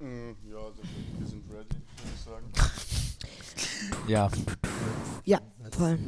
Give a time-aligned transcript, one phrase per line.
[0.00, 0.80] Mm, ja, also
[1.18, 2.46] wir sind ready, würde ich sagen.
[4.08, 4.30] Ja.
[5.24, 5.40] Ja,
[5.76, 5.98] voll.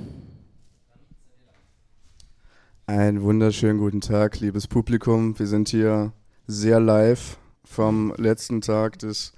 [2.87, 5.39] Einen wunderschönen guten Tag, liebes Publikum.
[5.39, 6.13] Wir sind hier
[6.47, 9.35] sehr live vom letzten Tag des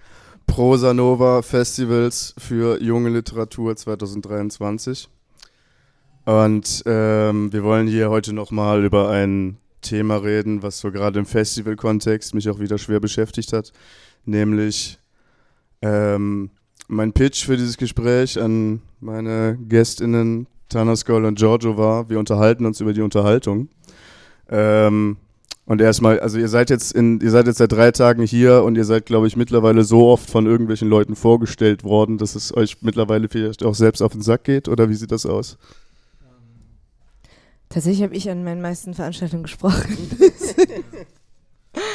[0.47, 5.09] Prosa Nova Festivals für junge Literatur 2023.
[6.27, 11.27] Und ähm, wir wollen hier heute nochmal über ein Thema reden, was so gerade im
[11.27, 13.73] Festival-Kontext mich auch wieder schwer beschäftigt hat,
[14.27, 14.99] nämlich
[15.83, 16.51] ähm,
[16.89, 22.67] mein Pitch für dieses Gespräch an meine GästInnen Tana Skoll und Giorgio war, wir unterhalten
[22.67, 23.69] uns über die Unterhaltung.
[24.49, 25.17] Ähm,
[25.67, 28.77] und erstmal, also ihr seid jetzt in, ihr seid jetzt seit drei Tagen hier und
[28.77, 32.83] ihr seid, glaube ich, mittlerweile so oft von irgendwelchen Leuten vorgestellt worden, dass es euch
[32.83, 35.57] mittlerweile vielleicht auch selbst auf den Sack geht, oder wie sieht das aus?
[37.71, 39.97] Tatsächlich habe ich an meinen meisten Veranstaltungen gesprochen.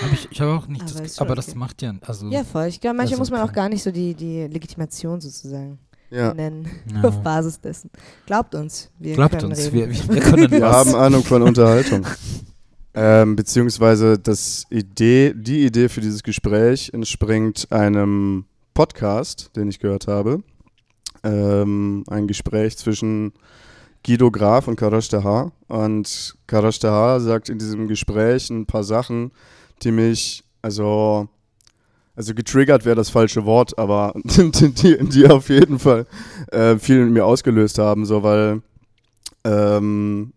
[0.01, 1.57] Hab ich ich habe auch nicht, Aber das, aber das okay.
[1.57, 2.67] macht ja, also ja, voll.
[2.67, 3.55] Ich glaube, manchmal Das muss man auch okay.
[3.55, 6.33] gar nicht so die, die Legitimation sozusagen Ja.
[6.33, 6.67] nennen.
[6.93, 7.03] Ja.
[7.07, 7.89] Auf Basis dessen.
[8.25, 8.89] Glaubt uns.
[8.99, 9.73] Wir Glaubt können uns, reden.
[9.73, 12.05] wir, wir, wir können Wir haben Ahnung von Unterhaltung.
[12.93, 20.07] ähm, beziehungsweise das Idee, die Idee für dieses Gespräch entspringt einem Podcast, den ich gehört
[20.07, 20.43] habe.
[21.23, 23.33] Ähm, ein Gespräch zwischen
[24.05, 25.51] Guido Graf und Karash Tahar.
[25.67, 29.31] Und Karash Tahar sagt in diesem Gespräch ein paar Sachen,
[29.83, 31.27] die mich, also,
[32.15, 36.05] also getriggert wäre das falsche Wort, aber die, die, auf jeden Fall
[36.51, 38.61] äh, viel in mir ausgelöst haben, so weil
[39.43, 40.33] ähm,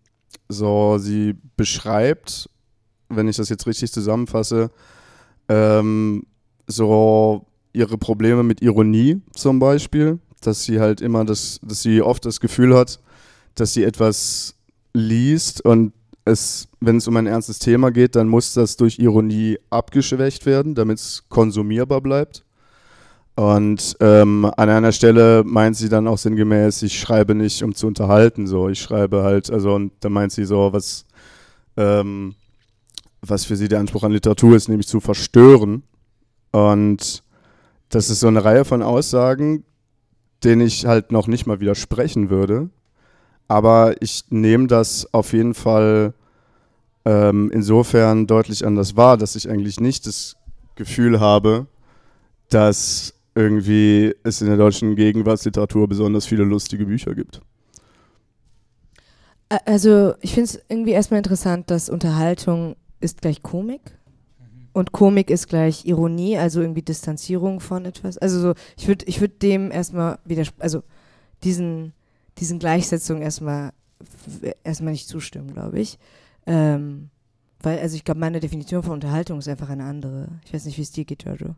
[0.49, 2.49] so sie beschreibt,
[3.09, 4.71] wenn ich das jetzt richtig zusammenfasse,
[5.49, 6.25] ähm,
[6.67, 12.25] so ihre Probleme mit Ironie zum Beispiel, dass sie halt immer das, dass sie oft
[12.25, 12.99] das Gefühl hat,
[13.55, 14.55] dass sie etwas
[14.93, 15.93] liest und
[16.25, 20.75] es, wenn es um ein ernstes Thema geht, dann muss das durch Ironie abgeschwächt werden,
[20.75, 22.45] damit es konsumierbar bleibt.
[23.35, 27.87] Und ähm, an einer Stelle meint sie dann auch sinngemäß, ich schreibe nicht, um zu
[27.87, 28.69] unterhalten, so.
[28.69, 31.05] Ich schreibe halt, also, und da meint sie so, was,
[31.75, 32.35] ähm,
[33.21, 35.83] was für sie der Anspruch an Literatur ist, nämlich zu verstören.
[36.51, 37.23] Und
[37.89, 39.65] das ist so eine Reihe von Aussagen,
[40.43, 42.69] denen ich halt noch nicht mal widersprechen würde.
[43.53, 46.15] Aber ich nehme das auf jeden Fall
[47.05, 50.35] ähm, insofern deutlich anders wahr, dass ich eigentlich nicht das
[50.73, 51.67] Gefühl habe,
[52.49, 57.41] dass irgendwie es in der deutschen Gegenwartsliteratur besonders viele lustige Bücher gibt.
[59.65, 63.81] Also, ich finde es irgendwie erstmal interessant, dass Unterhaltung ist gleich Komik.
[64.71, 68.17] Und Komik ist gleich Ironie, also irgendwie Distanzierung von etwas.
[68.17, 70.81] Also so, ich würde ich würd dem erstmal widersprechen, also
[71.43, 71.93] diesen,
[72.39, 73.71] diesen Gleichsetzungen erstmal
[74.63, 75.97] erstmal nicht zustimmen, glaube ich.
[76.45, 77.09] Ähm,
[77.61, 80.27] weil, also ich glaube, meine Definition von Unterhaltung ist einfach eine andere.
[80.45, 81.55] Ich weiß nicht, wie es dir geht, Giorgio.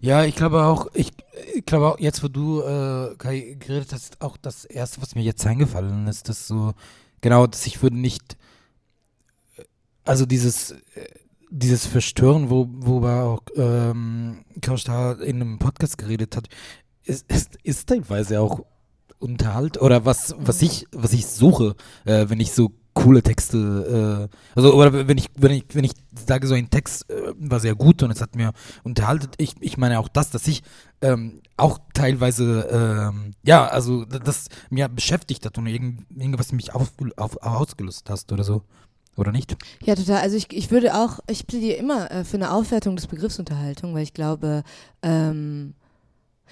[0.00, 1.12] Ja, ich glaube auch, ich,
[1.54, 5.22] ich glaube auch, jetzt wo du, äh, Kai, geredet hast, auch das erste, was mir
[5.22, 6.72] jetzt eingefallen ist, dass so,
[7.20, 8.36] genau, dass ich würde nicht,
[9.56, 9.64] äh,
[10.04, 10.76] also dieses, äh,
[11.50, 16.48] dieses Verstören, wo, worüber auch ähm, Kausch da in einem Podcast geredet hat,
[17.02, 18.64] ist, ist, ist teilweise auch
[19.20, 24.36] Unterhalt oder was, was ich, was ich suche, äh, wenn ich so coole Texte, äh,
[24.56, 25.92] also oder wenn ich, wenn ich, wenn ich
[26.26, 29.76] sage, so ein Text äh, war sehr gut und es hat mir unterhalten, ich, ich
[29.76, 30.62] meine auch das, dass ich
[31.00, 36.92] ähm, auch teilweise, ähm, ja, also das mir beschäftigt hat und irgend, irgendwas mich auf,
[37.16, 38.62] auf, ausgelöst hast oder so.
[39.16, 39.56] Oder nicht?
[39.84, 40.22] Ja, total.
[40.22, 43.92] Also ich, ich würde auch, ich plädiere immer äh, für eine Aufwertung des Begriffs Unterhaltung,
[43.92, 44.62] weil ich glaube,
[45.02, 45.74] ähm,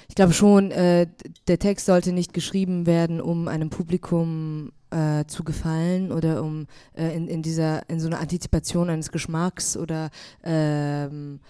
[0.08, 1.06] ich glaube schon, äh,
[1.48, 6.66] der Text sollte nicht geschrieben werden, um einem Publikum äh, zu gefallen oder um
[6.96, 10.10] äh, in, in dieser, in so einer Antizipation eines Geschmacks oder
[10.44, 11.40] ähm,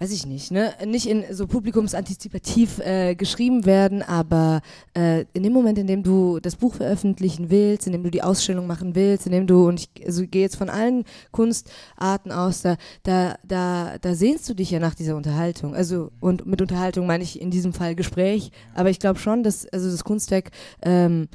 [0.00, 0.74] weiß ich nicht, ne?
[0.86, 4.60] Nicht in so publikumsantizipativ äh, geschrieben werden, aber
[4.94, 8.22] äh, in dem Moment, in dem du das Buch veröffentlichen willst, in dem du die
[8.22, 12.62] Ausstellung machen willst, in dem du, und ich also gehe jetzt von allen Kunstarten aus,
[12.62, 15.74] da, da, da, da sehnst du dich ja nach dieser Unterhaltung.
[15.74, 19.66] Also, und mit Unterhaltung meine ich in diesem Fall Gespräch, aber ich glaube schon, dass
[19.66, 20.52] also das Kunstwerk,
[20.82, 21.28] ähm,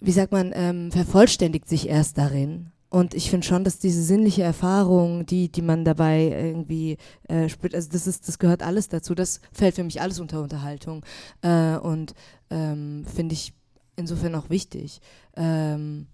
[0.00, 2.72] wie sagt man, ähm, vervollständigt sich erst darin.
[2.88, 6.98] Und ich finde schon, dass diese sinnliche Erfahrung, die, die man dabei irgendwie
[7.28, 9.14] äh, spürt, also das ist, das gehört alles dazu.
[9.14, 11.04] Das fällt für mich alles unter Unterhaltung.
[11.42, 12.14] Äh, und
[12.50, 13.52] ähm, finde ich
[13.96, 15.00] insofern auch wichtig.
[15.36, 16.06] Ähm,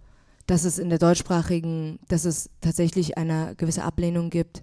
[0.46, 4.62] dass es in der deutschsprachigen, dass es tatsächlich eine gewisse Ablehnung gibt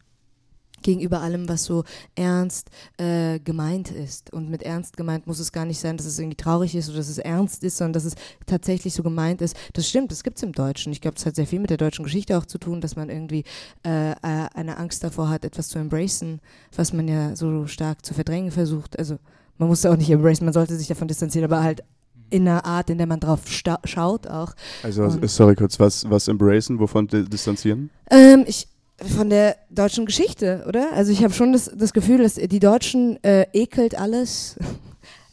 [0.81, 1.83] gegenüber allem, was so
[2.15, 4.33] ernst äh, gemeint ist.
[4.33, 6.97] Und mit ernst gemeint muss es gar nicht sein, dass es irgendwie traurig ist oder
[6.97, 8.15] dass es ernst ist, sondern dass es
[8.45, 9.55] tatsächlich so gemeint ist.
[9.73, 10.91] Das stimmt, das gibt es im Deutschen.
[10.91, 13.09] Ich glaube, das hat sehr viel mit der deutschen Geschichte auch zu tun, dass man
[13.09, 13.43] irgendwie
[13.85, 16.41] äh, äh, eine Angst davor hat, etwas zu embracen,
[16.75, 18.97] was man ja so stark zu verdrängen versucht.
[18.97, 19.17] Also
[19.57, 21.83] man muss auch nicht embracen, man sollte sich davon distanzieren, aber halt
[22.29, 23.41] in einer Art, in der man drauf
[23.83, 24.53] schaut auch.
[24.83, 27.89] Also, Und sorry kurz, was, was embracen, wovon distanzieren?
[28.09, 28.67] Ähm, ich
[29.15, 30.93] von der deutschen Geschichte, oder?
[30.93, 34.57] Also ich habe schon das, das Gefühl, dass die Deutschen äh, ekelt alles.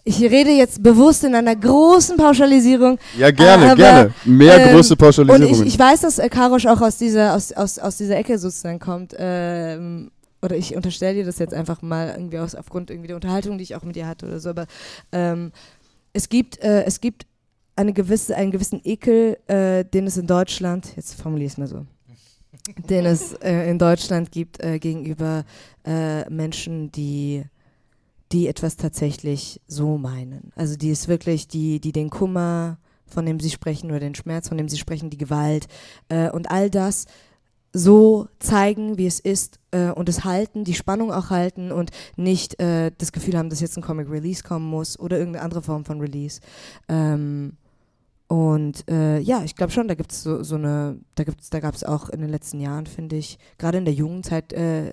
[0.08, 2.96] Ich rede jetzt bewusst in einer großen Pauschalisierung.
[3.18, 4.14] Ja, gerne, aber, gerne.
[4.24, 5.52] Mehr ähm, große Pauschalisierungen.
[5.52, 8.38] Und ich, ich weiß, dass äh, Karosch auch aus dieser, aus, aus, aus dieser Ecke
[8.38, 9.16] sozusagen kommt.
[9.18, 10.12] Ähm,
[10.42, 13.64] oder ich unterstelle dir das jetzt einfach mal irgendwie aus, aufgrund irgendwie der Unterhaltung, die
[13.64, 14.50] ich auch mit ihr hatte oder so.
[14.50, 14.66] Aber
[15.10, 15.50] ähm,
[16.12, 17.26] es gibt, äh, es gibt
[17.74, 21.66] eine gewisse, einen gewissen Ekel, äh, den es in Deutschland, jetzt formuliere ich es mal
[21.66, 21.84] so,
[22.88, 25.44] den es äh, in Deutschland gibt äh, gegenüber
[25.84, 27.44] äh, Menschen, die
[28.32, 30.52] die etwas tatsächlich so meinen.
[30.56, 34.48] Also die ist wirklich, die, die den Kummer, von dem sie sprechen, oder den Schmerz,
[34.48, 35.68] von dem sie sprechen, die Gewalt
[36.08, 37.06] äh, und all das
[37.72, 42.58] so zeigen, wie es ist äh, und es halten, die Spannung auch halten und nicht
[42.58, 45.84] äh, das Gefühl haben, dass jetzt ein Comic Release kommen muss oder irgendeine andere Form
[45.84, 46.40] von Release.
[46.88, 47.58] Ähm,
[48.28, 51.60] und äh, ja, ich glaube schon, da gibt es so, so eine, da gibt's, da
[51.60, 54.92] gab es auch in den letzten Jahren, finde ich, gerade in der jungen Zeit, äh,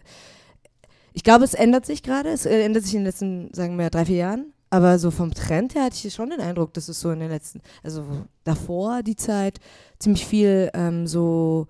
[1.14, 3.90] ich glaube, es ändert sich gerade, es äh, ändert sich in den letzten, sagen wir,
[3.90, 4.54] drei, vier Jahren.
[4.70, 7.30] Aber so vom Trend her hatte ich schon den Eindruck, dass es so in den
[7.30, 8.04] letzten, also
[8.44, 9.60] davor die Zeit,
[10.00, 11.68] ziemlich viel ähm, so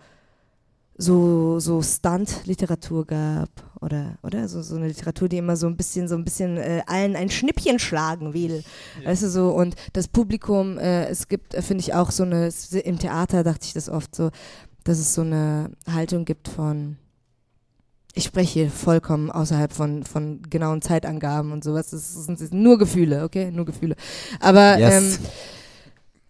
[0.95, 3.50] so, so Stunt-Literatur gab
[3.81, 4.48] oder, oder?
[4.48, 7.30] So, so eine Literatur, die immer so ein bisschen, so ein bisschen äh, allen ein
[7.30, 8.63] Schnippchen schlagen will.
[9.01, 9.10] Ja.
[9.10, 12.50] Weißt du so, und das Publikum, äh, es gibt, äh, finde ich, auch so eine,
[12.84, 14.30] im Theater dachte ich das oft so,
[14.84, 16.98] dass es so eine Haltung gibt von
[18.16, 21.89] ich spreche hier vollkommen außerhalb von, von genauen Zeitangaben und sowas.
[21.89, 23.50] Das sind nur Gefühle, okay?
[23.50, 23.96] Nur Gefühle.
[24.39, 24.94] Aber yes.
[24.94, 25.25] ähm,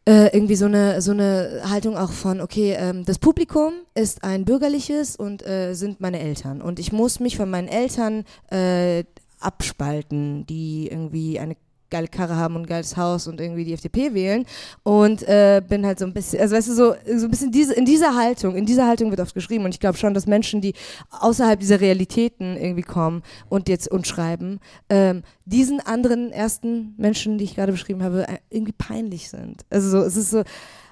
[0.06, 4.44] äh, irgendwie so eine, so eine Haltung auch von, okay, ähm, das Publikum ist ein
[4.46, 6.62] bürgerliches und äh, sind meine Eltern.
[6.62, 9.06] Und ich muss mich von meinen Eltern äh,
[9.40, 11.56] abspalten, die irgendwie eine
[11.94, 14.46] geile Karre haben und ein geiles Haus und irgendwie die FDP wählen
[14.82, 17.74] und äh, bin halt so ein bisschen, also weißt du, so, so ein bisschen diese,
[17.76, 20.60] in dieser Haltung, in dieser Haltung wird oft geschrieben und ich glaube schon, dass Menschen,
[20.60, 20.74] die
[21.12, 24.60] außerhalb dieser Realitäten irgendwie kommen und jetzt und schreiben,
[24.90, 29.62] ähm, diesen anderen ersten Menschen, die ich gerade beschrieben habe, äh, irgendwie peinlich sind.
[29.70, 30.42] Also so, es ist so,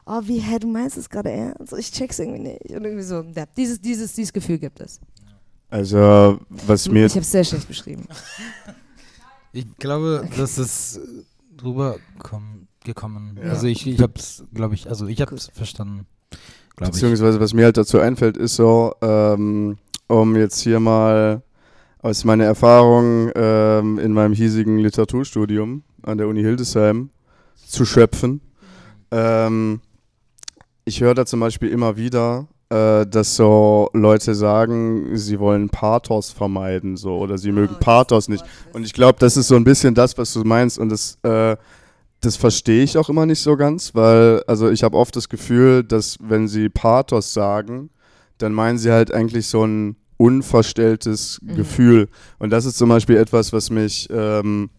[0.05, 1.73] oh, wie, hä, du meinst es gerade ernst?
[1.73, 2.61] Ich check's irgendwie nicht.
[2.69, 4.99] Und irgendwie so, ja, dieses, dieses, dieses Gefühl gibt es.
[5.71, 7.05] Also, was mir.
[7.05, 8.05] Ich habe es sehr schlecht beschrieben.
[9.53, 10.99] Ich glaube, dass es
[11.57, 13.39] drüber komm, gekommen.
[13.41, 13.51] Ja.
[13.51, 16.07] Also ich, ich habe es, glaube ich, also ich habe es verstanden.
[16.77, 19.77] Beziehungsweise was mir halt dazu einfällt, ist so, ähm,
[20.07, 21.43] um jetzt hier mal
[22.01, 27.11] aus meiner Erfahrung ähm, in meinem hiesigen Literaturstudium an der Uni Hildesheim
[27.55, 28.41] zu schöpfen.
[29.11, 29.81] Ähm,
[30.85, 36.31] ich höre da zum Beispiel immer wieder, äh, dass so Leute sagen, sie wollen Pathos
[36.31, 38.45] vermeiden, so oder sie mögen oh, Pathos nicht.
[38.71, 40.79] Und ich glaube, das ist so ein bisschen das, was du meinst.
[40.79, 41.57] Und das, äh,
[42.21, 45.83] das verstehe ich auch immer nicht so ganz, weil, also ich habe oft das Gefühl,
[45.83, 47.89] dass wenn sie Pathos sagen,
[48.37, 51.55] dann meinen sie halt eigentlich so ein unverstelltes mhm.
[51.55, 52.07] Gefühl.
[52.39, 54.69] Und das ist zum Beispiel etwas, was mich ähm,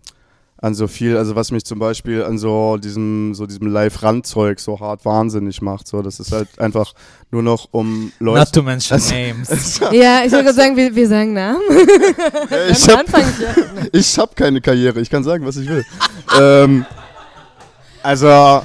[0.63, 4.79] an so viel, also was mich zum Beispiel an so diesem, so diesem Live-Rand-Zeug so
[4.79, 5.89] hart wahnsinnig macht.
[5.89, 6.95] So, das ist halt einfach
[7.33, 8.39] nur noch um Leute.
[8.39, 9.81] Not to mention also, names.
[9.93, 11.61] ja, ich wollte sagen, wir, wir sagen Namen.
[12.51, 15.85] Ja, ich habe hab keine Karriere, ich kann sagen, was ich will.
[16.39, 16.87] ähm,
[18.03, 18.63] also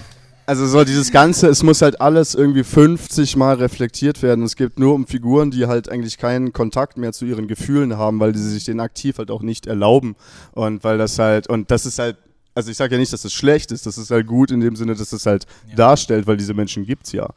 [0.48, 4.46] also so dieses Ganze, es muss halt alles irgendwie 50 Mal reflektiert werden.
[4.46, 8.22] Es geht nur um Figuren, die halt eigentlich keinen Kontakt mehr zu ihren Gefühlen haben,
[8.22, 10.16] weil sie sich den aktiv halt auch nicht erlauben.
[10.54, 12.16] Und weil das halt, und das ist halt,
[12.56, 14.62] also ich sage ja nicht, dass es das schlecht ist, das ist halt gut in
[14.62, 15.76] dem Sinne, dass es halt ja.
[15.76, 17.26] darstellt, weil diese Menschen gibt's ja.
[17.26, 17.34] ja.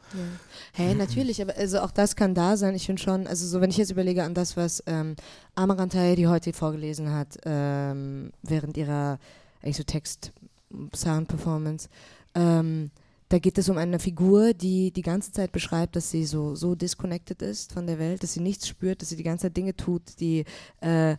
[0.73, 2.75] Hey, natürlich, aber also auch das kann da sein.
[2.75, 5.17] Ich finde schon, also so, wenn ich jetzt überlege an das, was ähm,
[5.55, 9.19] Amarantay, die heute vorgelesen hat, ähm, während ihrer
[9.61, 11.89] eigentlich so Text-Sound-Performance,
[12.35, 12.91] ähm,
[13.31, 16.75] da geht es um eine Figur, die die ganze Zeit beschreibt, dass sie so, so
[16.75, 19.75] disconnected ist von der Welt, dass sie nichts spürt, dass sie die ganze Zeit Dinge
[19.75, 20.43] tut, die
[20.81, 21.15] äh,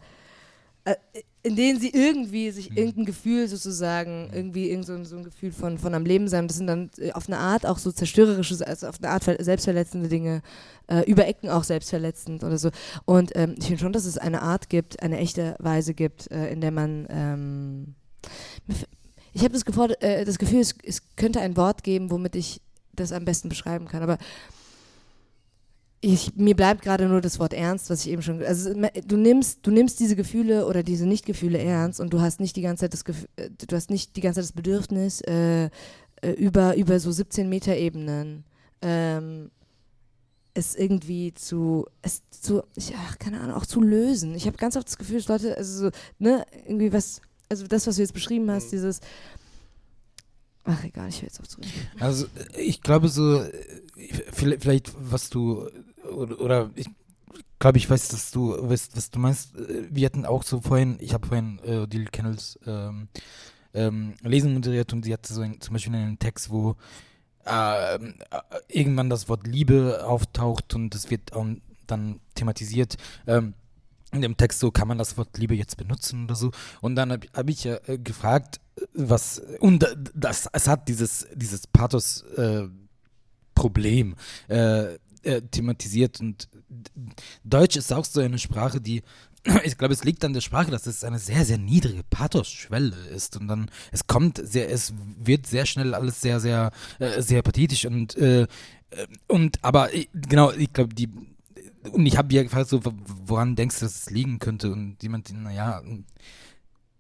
[0.85, 0.97] äh,
[1.45, 2.77] in denen sie irgendwie sich mhm.
[2.77, 6.57] irgendein Gefühl sozusagen, irgendwie irgend so, so, ein Gefühl von, von am Leben sein, das
[6.57, 10.43] sind dann äh, auf eine Art auch so zerstörerische, also auf eine Art selbstverletzende Dinge,
[10.87, 12.71] äh, über Ecken auch selbstverletzend oder so.
[13.07, 16.53] Und ähm, ich finde schon, dass es eine Art gibt, eine echte Weise gibt, äh,
[16.53, 17.95] in der man ähm,
[19.33, 19.63] ich habe das,
[20.01, 22.61] äh, das, Gefühl, es, es, könnte ein Wort geben, womit ich
[22.95, 24.03] das am besten beschreiben kann.
[24.03, 24.19] Aber
[26.01, 28.43] ich, mir bleibt gerade nur das Wort ernst, was ich eben schon.
[28.43, 28.75] Also
[29.07, 32.63] du nimmst, du nimmst diese Gefühle oder diese Nicht-Gefühle ernst und du hast nicht die
[32.63, 35.71] ganze Zeit das Gefühl, äh, du hast nicht die ganze Zeit das Bedürfnis äh,
[36.21, 38.45] äh über, über so 17 Meter Ebenen
[38.83, 39.51] ähm,
[40.55, 44.35] es irgendwie zu, es zu, ich, ach, keine Ahnung, auch zu lösen.
[44.35, 47.23] Ich habe ganz oft das Gefühl, dass Leute, also so, ne, irgendwie was,
[47.53, 48.71] also das, was du jetzt beschrieben hast, mhm.
[48.71, 49.01] dieses,
[50.65, 51.67] ach egal, ich höre jetzt auf zurück.
[52.01, 53.45] Also ich glaube so,
[54.33, 55.69] vielleicht, was du,
[56.11, 56.89] oder, ich
[57.59, 59.51] glaube, ich weiß, dass du weißt, was du meinst.
[59.91, 63.09] Wir hatten auch so vorhin, ich habe vorhin äh, Deal Kennels ähm,
[63.75, 66.77] ähm, Lesen moderiert und sie hatte so ein, zum Beispiel einen Text, wo
[67.45, 71.47] ähm, äh, irgendwann das Wort Liebe auftaucht und es wird auch
[71.87, 72.97] dann thematisiert.
[73.27, 73.53] Ähm,
[74.13, 76.51] in dem Text so, kann man das Wort Liebe jetzt benutzen oder so?
[76.81, 78.61] Und dann habe hab ich ja äh, gefragt,
[78.95, 84.15] was, und das, es hat dieses, dieses Pathos-Problem
[84.49, 86.49] äh, äh, thematisiert und
[87.45, 89.03] Deutsch ist auch so eine Sprache, die
[89.65, 93.37] ich glaube, es liegt an der Sprache, dass es eine sehr, sehr niedrige Pathos-Schwelle ist.
[93.37, 97.87] Und dann, es kommt sehr, es wird sehr schnell alles sehr, sehr, äh, sehr pathetisch
[97.87, 98.47] und, äh,
[99.27, 101.09] und aber genau, ich glaube, die,
[101.91, 102.81] und ich habe ja gefragt, so,
[103.25, 104.73] woran denkst du, dass es liegen könnte?
[104.73, 105.83] Und jemand, naja,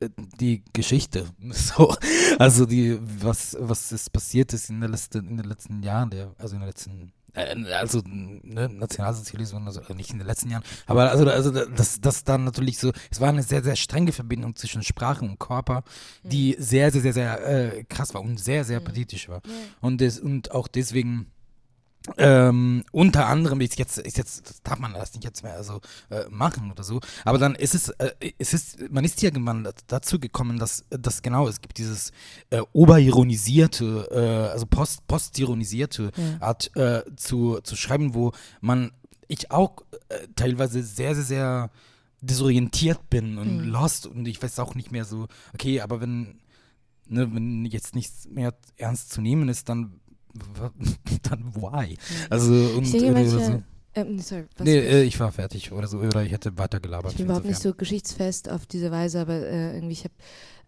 [0.00, 0.08] äh,
[0.40, 1.26] die Geschichte.
[1.52, 1.94] So,
[2.38, 6.34] also die, was, was ist passiert ist in, der letzten, in den letzten Jahren, der,
[6.38, 11.10] also in den letzten äh, also ne, Nationalsozialismus, also nicht in den letzten Jahren, aber
[11.10, 14.82] also, also das, das dann natürlich so, es war eine sehr, sehr strenge Verbindung zwischen
[14.82, 15.82] Sprache und Körper,
[16.22, 16.62] die mhm.
[16.62, 18.84] sehr, sehr, sehr, sehr äh, krass war und sehr, sehr mhm.
[18.84, 19.38] pathetisch war.
[19.38, 19.50] Mhm.
[19.80, 21.30] Und, das, und auch deswegen
[22.16, 25.80] ähm, unter anderem ist jetzt, ist jetzt, das darf man das nicht jetzt mehr so
[26.10, 27.00] äh, machen oder so.
[27.24, 31.48] Aber dann ist es, äh, es ist, man ist irgendwann dazu gekommen, dass, dass genau,
[31.48, 32.12] es gibt dieses
[32.50, 36.46] äh, oberironisierte, äh, also post, postironisierte ja.
[36.46, 38.92] Art äh, zu, zu schreiben, wo man,
[39.28, 39.78] ich auch
[40.08, 41.70] äh, teilweise sehr, sehr, sehr
[42.20, 43.68] desorientiert bin und mhm.
[43.68, 46.40] lost und ich weiß auch nicht mehr so, okay, aber wenn,
[47.06, 50.00] ne, wenn jetzt nichts mehr ernst zu nehmen ist, dann
[51.22, 51.96] dann why?
[52.30, 53.62] Also und ich denke, manche, so.
[53.94, 57.12] ähm, sorry, nee, äh, ich war fertig oder so oder ich hätte weiter gelabert.
[57.12, 60.14] Ich bin überhaupt nicht so geschichtsfest auf diese Weise, aber äh, irgendwie ich habe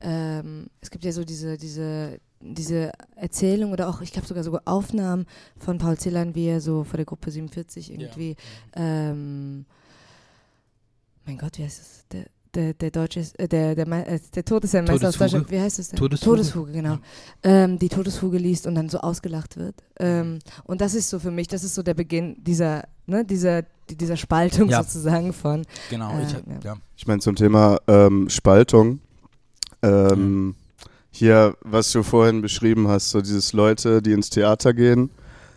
[0.01, 4.63] ähm, es gibt ja so diese diese diese Erzählung oder auch, ich glaube sogar sogar
[4.67, 5.27] Aufnahmen
[5.59, 8.37] von Paul Celan, wie er so vor der Gruppe 47 irgendwie,
[8.77, 9.11] ja.
[9.11, 9.65] ähm,
[11.25, 12.05] mein Gott, wie heißt das?
[12.13, 15.89] Der, der, der deutsche, äh, der, der, äh, der Todesherrmeister aus Deutschland, wie heißt es
[15.89, 15.99] denn?
[15.99, 16.99] Todesfuge, Todesfuge genau.
[17.43, 19.75] Ähm, die Todesfuge liest und dann so ausgelacht wird.
[19.99, 23.63] Ähm, und das ist so für mich, das ist so der Beginn dieser, ne, dieser,
[23.89, 24.83] dieser Spaltung ja.
[24.83, 25.65] sozusagen von.
[25.91, 26.41] Genau, äh, ich, ja.
[26.65, 26.77] ja.
[26.97, 29.01] ich meine zum Thema ähm, Spaltung.
[29.83, 30.55] Mhm.
[31.11, 35.11] Hier, was du vorhin beschrieben hast, so dieses Leute, die ins Theater gehen,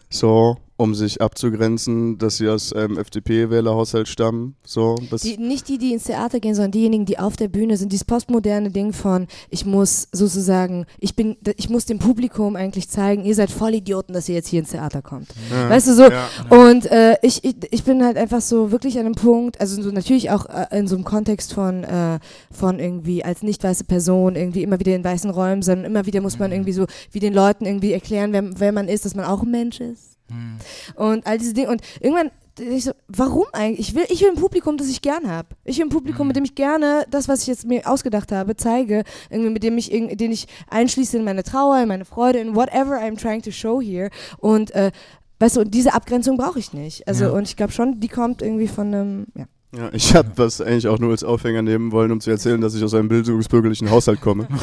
[0.09, 4.55] so um sich abzugrenzen, dass sie aus einem FDP-Wählerhaushalt stammen.
[4.63, 7.91] So, die, nicht die, die ins Theater gehen, sondern diejenigen, die auf der Bühne sind.
[7.91, 13.25] Dieses postmoderne Ding von, ich muss sozusagen, ich bin, ich muss dem Publikum eigentlich zeigen,
[13.25, 15.29] ihr seid voll Idioten, dass ihr jetzt hier ins Theater kommt.
[15.49, 15.69] Ja.
[15.69, 16.03] Weißt du so?
[16.03, 16.27] Ja.
[16.49, 19.89] Und äh, ich, ich, ich bin halt einfach so wirklich an einem Punkt, also so
[19.89, 22.19] natürlich auch äh, in so einem Kontext von, äh,
[22.51, 26.21] von irgendwie als nicht weiße Person irgendwie immer wieder in weißen Räumen, sondern immer wieder
[26.21, 26.57] muss man mhm.
[26.57, 29.49] irgendwie so wie den Leuten irgendwie erklären, wer, wer man ist, dass man auch ein
[29.49, 30.16] Mensch ist.
[30.29, 30.57] Mhm.
[30.95, 31.69] Und all diese Dinge.
[31.69, 33.89] Und irgendwann, ich so, warum eigentlich?
[33.89, 35.49] Ich will, ich will ein Publikum, das ich gern habe.
[35.63, 36.27] Ich will ein Publikum, mhm.
[36.29, 39.03] mit dem ich gerne das, was ich jetzt mir ausgedacht habe, zeige.
[39.29, 42.99] Irgendwie mit dem ich, den ich einschließe in meine Trauer, in meine Freude, in whatever
[42.99, 44.09] I'm trying to show here.
[44.37, 44.91] Und äh,
[45.39, 47.07] weißt du, und diese Abgrenzung brauche ich nicht.
[47.07, 47.31] Also, ja.
[47.31, 49.45] und ich glaube schon, die kommt irgendwie von einem, ja.
[49.75, 52.73] Ja, ich habe das eigentlich auch nur als Aufhänger nehmen wollen, um zu erzählen, dass
[52.73, 54.47] ich aus einem bildungsbürgerlichen Haushalt komme.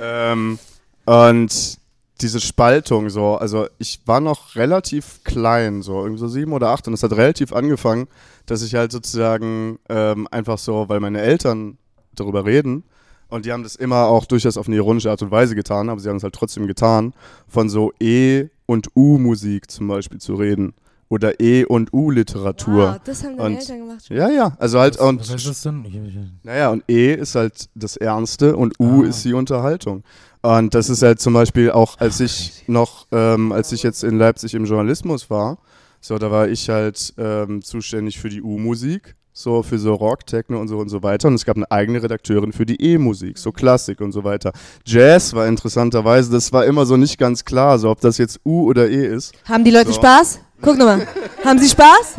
[0.00, 0.60] Ähm,
[1.06, 1.78] und
[2.20, 6.02] diese Spaltung so, also ich war noch relativ klein, so.
[6.02, 6.88] Irgendwie so sieben oder acht.
[6.88, 8.08] Und es hat relativ angefangen,
[8.46, 11.78] dass ich halt sozusagen ähm, einfach so, weil meine Eltern
[12.14, 12.84] darüber reden
[13.28, 16.00] und die haben das immer auch durchaus auf eine ironische Art und Weise getan, aber
[16.00, 17.12] sie haben es halt trotzdem getan,
[17.46, 20.74] von so E- und U-Musik zum Beispiel zu reden
[21.08, 22.92] oder E- und U-Literatur.
[22.92, 24.06] Wow, das haben deine und, Eltern gemacht.
[24.06, 24.16] Schon.
[24.16, 25.20] Ja, ja, also halt was, und.
[25.20, 26.40] Was heißt das denn?
[26.42, 29.06] Naja, und E ist halt das Ernste und U ah.
[29.06, 30.04] ist die Unterhaltung.
[30.42, 34.18] Und das ist halt zum Beispiel auch, als ich noch, ähm, als ich jetzt in
[34.18, 35.58] Leipzig im Journalismus war,
[36.00, 40.60] so, da war ich halt ähm, zuständig für die U-Musik, so für so Rock, Techno
[40.60, 41.28] und so und so weiter.
[41.28, 44.52] Und es gab eine eigene Redakteurin für die E-Musik, so Klassik und so weiter.
[44.84, 48.68] Jazz war interessanterweise, das war immer so nicht ganz klar, so ob das jetzt U
[48.68, 49.32] oder E ist.
[49.48, 49.94] Haben die Leute so.
[49.94, 50.40] Spaß?
[50.60, 51.06] Guck nochmal.
[51.44, 52.16] Haben sie Spaß?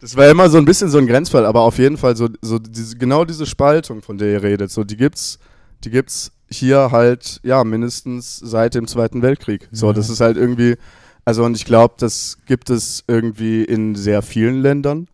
[0.00, 2.58] Das war immer so ein bisschen so ein Grenzfall, aber auf jeden Fall so, so
[2.58, 5.38] diese, genau diese Spaltung, von der ihr redet, so die gibt's
[5.84, 9.68] die gibt es hier halt, ja, mindestens seit dem Zweiten Weltkrieg.
[9.72, 10.76] So, das ist halt irgendwie,
[11.24, 15.08] Also und ich glaube, das gibt es irgendwie in sehr vielen Ländern,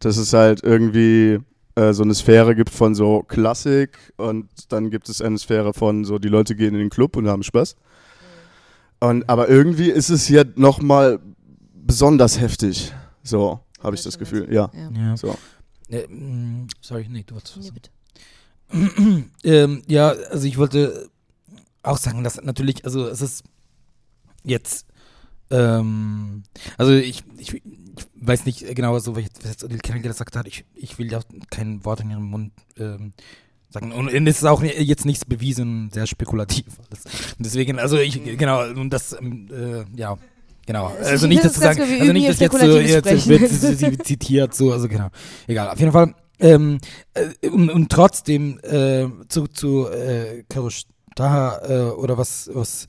[0.00, 1.38] dass es halt irgendwie
[1.76, 6.04] äh, so eine Sphäre gibt von so Klassik und dann gibt es eine Sphäre von
[6.04, 7.76] so die Leute gehen in den Club und haben Spaß.
[9.00, 11.18] Und aber irgendwie ist es hier noch mal
[11.74, 12.92] besonders heftig.
[13.22, 14.52] So habe ich das Gefühl.
[14.52, 14.70] Ja.
[14.94, 15.16] Ja.
[15.16, 15.36] So.
[15.88, 16.06] Äh,
[16.80, 17.72] sorry, nee, du wolltest was
[18.72, 21.10] Nee, ähm, ja, also ich wollte
[21.82, 23.44] auch sagen, dass natürlich, also es ist
[24.44, 24.86] jetzt,
[25.52, 26.42] ähm,
[26.78, 27.62] also ich, ich, ich
[28.16, 31.84] weiß nicht genau, so was jetzt Odile Kennedy gesagt hat, ich, ich will ja kein
[31.84, 33.12] Wort in ihrem Mund ähm,
[33.68, 33.92] sagen.
[33.92, 37.04] Und es ist auch jetzt nichts bewiesen, sehr spekulativ alles.
[37.36, 40.16] Und deswegen, also ich, genau, und das, ähm, äh, ja.
[40.64, 43.98] Genau, also nicht, dass zu sagen, also nicht, dass jetzt so, jetzt wird sie, sie
[43.98, 45.08] zitiert, so, also genau.
[45.48, 46.14] Egal, auf jeden Fall.
[46.38, 46.78] Ähm,
[47.14, 50.84] äh, und, und trotzdem äh, zu, zu äh, Karush
[51.16, 52.86] Taha äh, oder was, was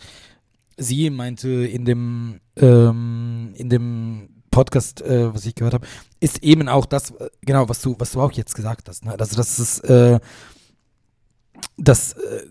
[0.77, 5.88] sie meinte in dem, ähm, in dem Podcast, äh, was ich gehört habe,
[6.20, 9.03] ist eben auch das, äh, genau, was du, was du auch jetzt gesagt hast.
[9.03, 9.15] Ne?
[9.18, 10.20] Also, dass es, äh,
[11.77, 12.44] dass äh,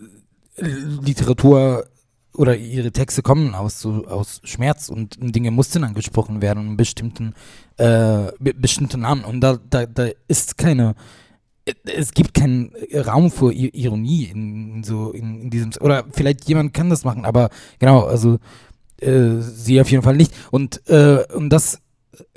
[0.57, 1.87] Literatur
[2.35, 7.35] oder ihre Texte kommen aus so aus Schmerz und Dinge mussten angesprochen werden bestimmten
[7.76, 8.55] äh, be
[8.97, 10.95] Namen und da, da da ist keine
[11.85, 16.90] es gibt keinen Raum für Ironie in, so in, in diesem oder vielleicht jemand kann
[16.90, 18.38] das machen aber genau also
[19.02, 20.33] äh, sie auf jeden Fall nicht.
[20.50, 21.81] Und äh, und das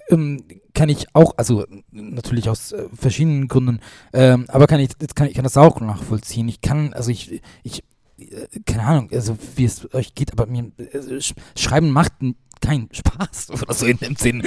[0.10, 3.80] ähm, kann ich auch also natürlich aus äh, verschiedenen Gründen
[4.14, 6.48] ähm, aber kann ich kann ich kann das auch nachvollziehen.
[6.48, 7.84] Ich kann also ich ich
[8.18, 12.14] äh, keine Ahnung, also wie es euch geht, aber mir äh, sch Schreiben macht
[12.62, 14.44] keinen Spaß oder so in dem Sinn.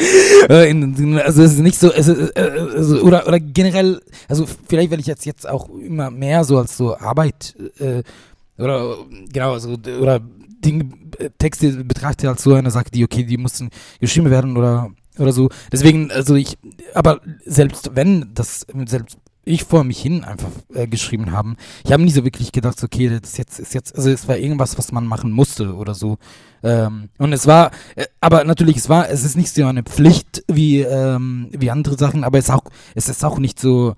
[0.48, 4.90] Äh, in, also es ist nicht so, ist, äh, also, oder oder generell, also vielleicht
[4.90, 8.02] weil ich jetzt jetzt auch immer mehr so als so Arbeit äh,
[8.58, 8.96] oder
[9.32, 13.70] genau, also oder Dinge, äh, Texte betrachte als so eine Sache, die okay, die mussten
[14.00, 15.48] geschrieben werden oder oder so.
[15.72, 16.56] Deswegen, also ich,
[16.94, 21.56] aber selbst wenn das selbst ich vor mich hin einfach äh, geschrieben haben.
[21.84, 24.78] Ich habe nie so wirklich gedacht, okay, das jetzt ist jetzt, also es war irgendwas,
[24.78, 26.18] was man machen musste oder so.
[26.62, 30.44] Ähm, und es war, äh, aber natürlich, es war, es ist nicht so eine Pflicht
[30.48, 32.64] wie, ähm, wie andere Sachen, aber es ist auch,
[32.94, 33.94] es ist auch nicht so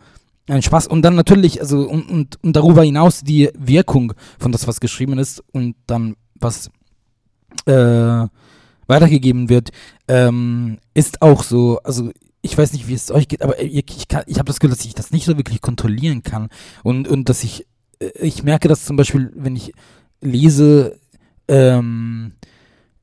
[0.48, 0.86] ein Spaß.
[0.86, 5.18] Und dann natürlich, also und, und, und darüber hinaus die Wirkung von das, was geschrieben
[5.18, 6.70] ist und dann was
[7.66, 8.26] äh,
[8.86, 9.70] weitergegeben wird,
[10.08, 12.10] ähm, ist auch so, also
[12.42, 14.74] ich weiß nicht, wie es euch geht, aber ich, ich, kann- ich habe das Gefühl,
[14.74, 16.48] dass ich das nicht so wirklich kontrollieren kann
[16.82, 17.66] und, und dass ich,
[18.00, 19.72] äh, ich merke das zum Beispiel, wenn ich
[20.20, 20.98] lese,
[21.48, 22.32] ähm,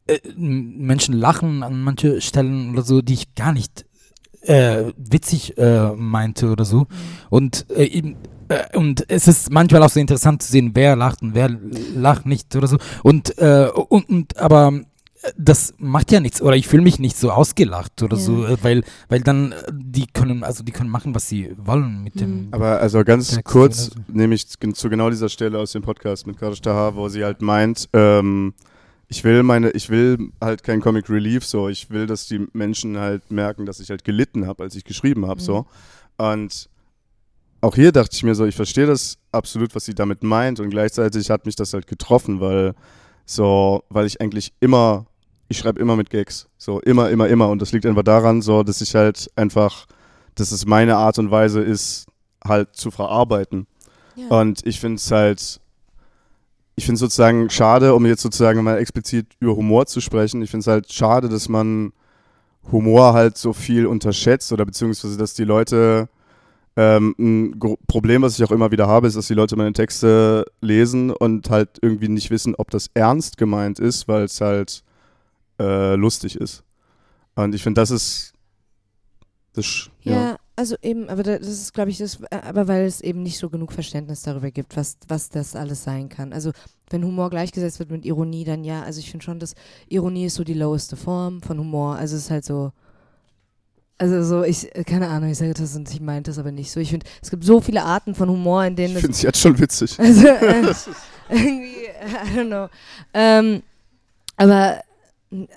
[0.07, 3.85] äh, Menschen lachen an manche Stellen oder so, die ich gar nicht
[4.41, 6.87] äh, witzig äh, meinte oder so.
[7.29, 8.15] Und, äh, eben,
[8.47, 11.49] äh, und es ist manchmal auch so interessant zu sehen, wer lacht und wer
[11.95, 12.77] lacht nicht oder so.
[13.03, 14.83] Und, äh, und, und aber äh,
[15.35, 18.23] das macht ja nichts oder ich fühle mich nicht so ausgelacht oder Ja.
[18.23, 22.03] so, äh, weil weil dann äh, die können also die können machen, was sie wollen
[22.03, 22.47] mit dem Mhm.
[22.51, 26.27] Aber also ganz Text kurz oder nehme ich zu genau dieser Stelle aus dem Podcast
[26.27, 28.53] mit Kadosh Taha, wo sie halt meint, ähm,
[29.09, 32.97] ich will meine, ich will halt kein Comic Relief, so ich will, dass die Menschen
[32.97, 35.65] halt merken, dass ich halt gelitten habe, als ich geschrieben habe, so.
[36.17, 36.69] Und
[37.61, 40.69] auch hier dachte ich mir so, ich verstehe das absolut, was sie damit meint und
[40.69, 42.75] gleichzeitig hat mich das halt getroffen, weil
[43.25, 45.05] so, weil ich eigentlich immer,
[45.49, 48.63] ich schreibe immer mit Gags, so immer, immer, immer und das liegt einfach daran, so,
[48.63, 49.85] dass ich halt einfach,
[50.35, 52.07] dass es meine Art und Weise ist,
[52.43, 53.67] halt zu verarbeiten.
[54.15, 54.39] Ja.
[54.39, 55.59] Und ich finde es halt,
[56.75, 60.51] ich finde es sozusagen schade, um jetzt sozusagen mal explizit über Humor zu sprechen, ich
[60.51, 61.93] finde es halt schade, dass man
[62.71, 66.09] Humor halt so viel unterschätzt oder beziehungsweise, dass die Leute,
[66.75, 69.73] ähm, ein Gro- Problem, was ich auch immer wieder habe, ist, dass die Leute meine
[69.73, 74.83] Texte lesen und halt irgendwie nicht wissen, ob das ernst gemeint ist, weil es halt
[75.59, 76.63] äh, lustig ist.
[77.35, 78.33] Und ich finde, das ist,
[79.53, 80.37] das, Ja, ja.
[80.55, 83.37] also eben, aber da- das ist, glaube ich, das, äh, aber weil es eben nicht
[83.39, 86.33] so genug Verständnis darüber gibt, was, was das alles sein kann.
[86.33, 86.51] Also
[86.89, 89.55] wenn Humor gleichgesetzt wird mit Ironie, dann ja, also ich finde schon, dass
[89.89, 91.95] Ironie ist so die loweste Form von Humor.
[91.95, 92.71] Also es ist halt so,
[93.99, 96.71] also so, ich, äh, keine Ahnung, ich sage das und ich meinte das aber nicht
[96.71, 96.79] so.
[96.79, 99.39] Ich finde, es gibt so viele Arten von Humor, in denen Ich finde es jetzt
[99.39, 99.99] schon witzig.
[99.99, 100.73] also, äh,
[101.29, 102.67] irgendwie, I don't know.
[103.13, 103.63] Ähm,
[104.35, 104.81] aber,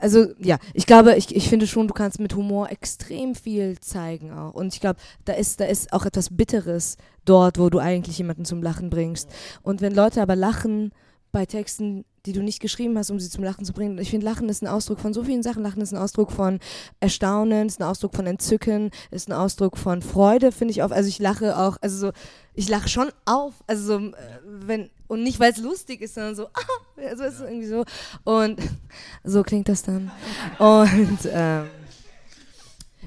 [0.01, 4.33] also, ja, ich glaube, ich, ich finde schon, du kannst mit Humor extrem viel zeigen
[4.33, 4.55] auch.
[4.55, 8.45] Und ich glaube, da ist, da ist auch etwas Bitteres dort, wo du eigentlich jemanden
[8.45, 9.31] zum Lachen bringst.
[9.63, 10.93] Und wenn Leute aber lachen,
[11.33, 13.99] bei Texten, die du nicht geschrieben hast, um sie zum Lachen zu bringen.
[13.99, 15.63] Ich finde, Lachen ist ein Ausdruck von so vielen Sachen.
[15.63, 16.59] Lachen ist ein Ausdruck von
[17.01, 20.91] Erstaunen, ist ein Ausdruck von Entzücken, ist ein Ausdruck von Freude, finde ich auch.
[20.91, 22.13] Also ich lache auch, also so,
[22.55, 24.13] ich lache schon auf, also so, äh,
[24.45, 27.85] wenn, und nicht, weil es lustig ist, sondern so, ah, also ist irgendwie so.
[28.25, 28.61] Und
[29.25, 30.11] so klingt das dann.
[30.59, 31.67] Und ähm,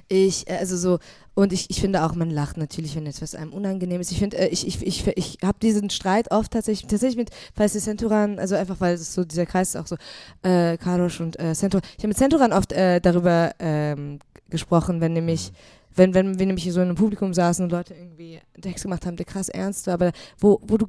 [0.07, 0.99] ich, äh, also so,
[1.35, 4.11] und ich, ich finde auch, man lacht natürlich, wenn etwas einem unangenehm ist.
[4.11, 7.79] Ich finde, äh, ich, ich, ich, ich habe diesen Streit oft tatsächlich, tatsächlich mit Falsi
[7.79, 9.95] Centuran, also einfach, weil es so, dieser Kreis ist auch so,
[10.43, 11.83] äh, Karosch und äh, Centuran.
[11.97, 14.19] Ich habe mit Centuran oft äh, darüber ähm,
[14.49, 15.51] gesprochen, wenn nämlich,
[15.95, 19.15] wenn, wenn wir nämlich so in einem Publikum saßen und Leute irgendwie Text gemacht haben,
[19.15, 20.85] der krass ernst war, aber wo, wo du,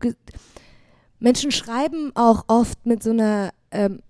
[1.20, 4.02] Menschen schreiben auch oft mit so einer, ähm,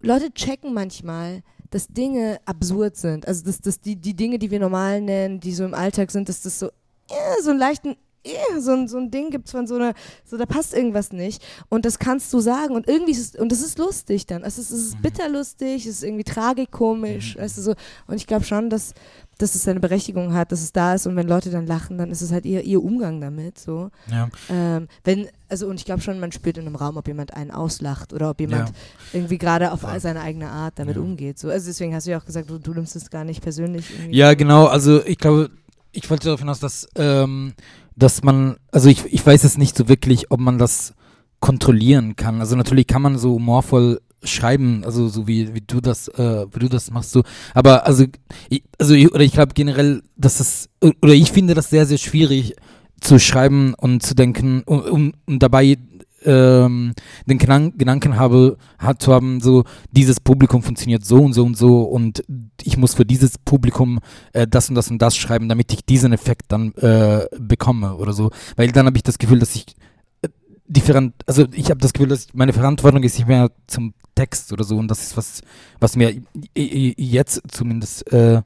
[0.00, 3.26] Leute checken manchmal, dass Dinge absurd sind.
[3.26, 6.28] Also dass, dass die, die Dinge, die wir normal nennen, die so im Alltag sind,
[6.28, 6.66] dass das so,
[7.10, 7.96] ja, so einen leichten
[8.58, 11.42] so, ein, so ein Ding gibt von so einer, so da passt irgendwas nicht.
[11.68, 12.74] Und das kannst du sagen.
[12.74, 14.44] Und irgendwie ist es, und das ist lustig dann.
[14.44, 15.02] Also es ist, es ist mhm.
[15.02, 17.40] bitterlustig, es ist irgendwie tragikomisch, mhm.
[17.40, 17.74] weißt du so.
[18.06, 18.94] Und ich glaube schon, dass,
[19.38, 22.10] dass es seine Berechtigung hat, dass es da ist und wenn Leute dann lachen, dann
[22.10, 23.58] ist es halt ihr, ihr Umgang damit.
[23.58, 23.90] So.
[24.10, 24.28] Ja.
[24.50, 27.52] Ähm, wenn, also und ich glaube schon, man spürt in einem Raum, ob jemand einen
[27.52, 28.74] auslacht oder ob jemand ja.
[29.12, 30.00] irgendwie gerade auf ja.
[30.00, 31.38] seine eigene Art damit umgeht.
[31.38, 31.48] So.
[31.48, 33.86] Also deswegen hast du ja auch gesagt, du, du nimmst es gar nicht persönlich.
[34.10, 35.50] Ja, genau, also ich glaube,
[35.92, 37.54] ich wollte darauf hinaus, dass, ähm,
[37.94, 40.94] dass man, also ich, ich weiß es nicht so wirklich, ob man das
[41.40, 42.40] kontrollieren kann.
[42.40, 46.58] Also natürlich kann man so humorvoll schreiben, also so wie, wie du das, äh, wie
[46.58, 47.22] du das machst, so.
[47.54, 48.04] Aber also,
[48.48, 51.98] ich, also ich, oder ich glaube generell, dass es, oder ich finde das sehr, sehr
[51.98, 52.54] schwierig
[53.00, 55.78] zu schreiben und zu denken, um, um, um dabei
[56.24, 56.94] ähm,
[57.26, 61.56] den Gedanken, Gedanken habe, hat zu haben, so dieses Publikum funktioniert so und so und
[61.56, 62.24] so und
[62.62, 64.00] ich muss für dieses Publikum
[64.32, 68.12] äh, das und das und das schreiben, damit ich diesen Effekt dann äh, bekomme oder
[68.12, 68.30] so.
[68.56, 69.66] Weil dann habe ich das Gefühl, dass ich
[70.68, 74.64] different, also ich habe das Gefühl, dass meine Verantwortung ist nicht mehr zum Text oder
[74.64, 75.40] so und das ist was,
[75.80, 76.14] was mir
[76.54, 78.42] jetzt zumindest äh,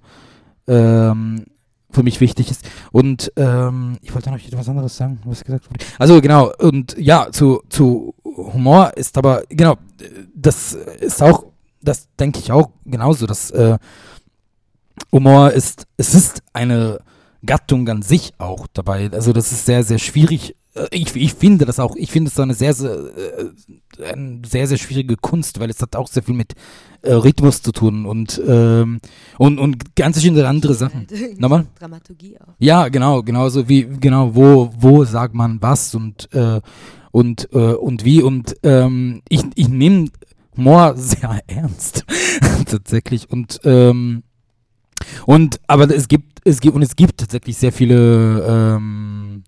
[0.68, 1.44] ähm,
[1.90, 2.68] für mich wichtig ist.
[2.90, 5.84] Und ähm, ich wollte noch etwas anderes sagen, was gesagt wurde.
[5.98, 9.76] Also genau, und ja, zu, zu Humor ist aber, genau,
[10.34, 11.44] das ist auch,
[11.82, 13.78] das denke ich auch genauso, dass äh,
[15.10, 17.00] Humor ist, es ist eine
[17.44, 19.10] Gattung an sich auch dabei.
[19.12, 20.56] Also das ist sehr, sehr schwierig
[20.90, 24.66] ich, ich finde das auch, ich finde es so eine sehr, sehr, äh, eine sehr,
[24.66, 26.54] sehr schwierige Kunst, weil es hat auch sehr viel mit
[27.02, 29.00] äh, Rhythmus zu tun und, ähm,
[29.38, 31.06] und, und ganz verschiedene andere Sachen.
[31.36, 31.66] Nochmal?
[31.78, 32.54] Dramaturgie auch.
[32.58, 36.60] Ja, genau, genauso wie, genau, wo, wo sagt man was und, äh,
[37.10, 40.08] und, äh, und wie und ähm, ich, ich nehme
[40.56, 42.06] Humor sehr ernst,
[42.66, 44.22] tatsächlich und, ähm,
[45.26, 49.44] und, aber es gibt, es gibt, und es gibt tatsächlich sehr viele, ähm,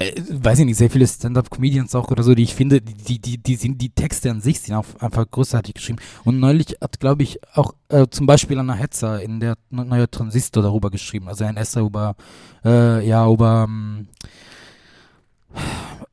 [0.00, 3.36] äh, weiß ich nicht, sehr viele Stand-up-Comedians auch oder so, die ich finde, die, die,
[3.36, 5.98] die sind, die Texte an sich sind auch einfach großartig geschrieben.
[6.24, 10.62] Und neulich hat, glaube ich, auch äh, zum Beispiel Anna Hetzer in der neue Transistor
[10.62, 12.16] darüber geschrieben, also ein Essay über,
[12.64, 14.08] äh, ja, über ähm,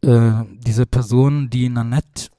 [0.01, 2.29] äh, diese Person, die Nanette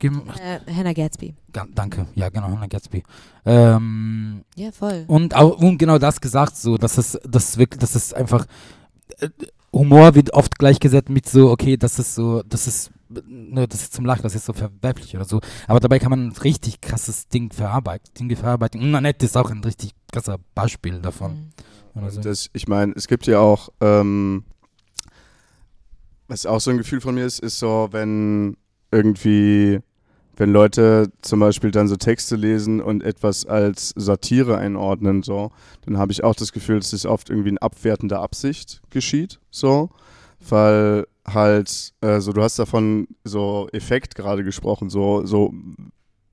[0.00, 1.34] äh, Hannah Gatsby.
[1.74, 3.04] danke, ja genau, Hannah Gatsby.
[3.44, 5.04] Ähm, ja, voll.
[5.06, 8.46] Und, auch, und genau das gesagt, so, dass es, dass wirklich, dass es einfach
[9.18, 9.28] äh,
[9.72, 13.94] Humor wird oft gleichgesetzt mit so, okay, das ist so, das ist, ne, das ist
[13.94, 15.40] zum Lachen, das ist so verwerflich oder so.
[15.66, 18.12] Aber dabei kann man ein richtig krasses Ding verarbeiten.
[18.14, 18.80] Dinge verarbeiten.
[18.80, 21.52] Und Nanette ist auch ein richtig krasser Beispiel davon.
[21.94, 22.10] Mhm.
[22.10, 22.20] So.
[22.20, 24.44] Das, ich meine, es gibt ja auch, ähm,
[26.28, 28.56] was auch so ein Gefühl von mir ist, ist so, wenn
[28.90, 29.80] irgendwie
[30.42, 35.52] wenn Leute zum Beispiel dann so Texte lesen und etwas als Satire einordnen, so,
[35.86, 39.90] dann habe ich auch das Gefühl, dass es oft irgendwie in abwertender Absicht geschieht, so,
[40.40, 45.54] weil halt, äh, du hast davon so Effekt gerade gesprochen, so, so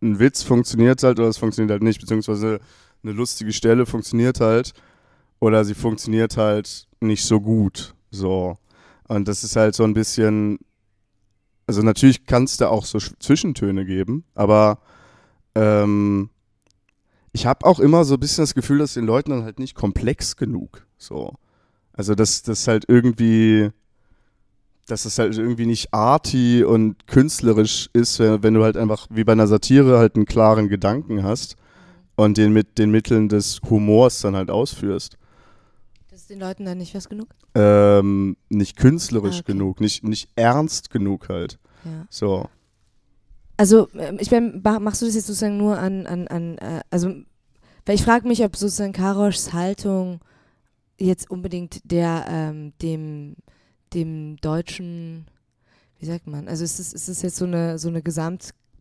[0.01, 2.61] ein Witz funktioniert halt oder es funktioniert halt nicht, beziehungsweise
[3.03, 4.73] eine lustige Stelle funktioniert halt
[5.39, 8.57] oder sie funktioniert halt nicht so gut, so.
[9.07, 10.57] Und das ist halt so ein bisschen
[11.69, 14.79] also natürlich kann es da auch so Zwischentöne geben, aber
[15.53, 16.31] ähm,
[17.31, 19.75] ich habe auch immer so ein bisschen das Gefühl, dass den Leuten dann halt nicht
[19.75, 20.87] komplex genug.
[20.97, 21.35] So.
[21.93, 23.69] Also dass das halt irgendwie,
[24.87, 29.33] dass es halt irgendwie nicht arty und künstlerisch ist, wenn du halt einfach wie bei
[29.33, 31.55] einer Satire halt einen klaren Gedanken hast
[32.15, 35.19] und den mit den Mitteln des Humors dann halt ausführst
[36.27, 37.29] den Leuten dann nicht was genug?
[37.55, 39.53] Ähm, nicht künstlerisch ah, okay.
[39.53, 41.59] genug, nicht, nicht ernst genug halt.
[41.85, 42.05] Ja.
[42.09, 42.49] So.
[43.57, 47.09] Also, ähm, ich meine, machst du das jetzt sozusagen nur an, an, an äh, also,
[47.85, 50.21] weil ich frage mich, ob sozusagen Karoschs Haltung
[50.99, 53.35] jetzt unbedingt der, ähm, dem,
[53.93, 55.25] dem deutschen,
[55.99, 56.47] wie sagt man?
[56.47, 58.01] Also ist es, ist es jetzt so eine, so eine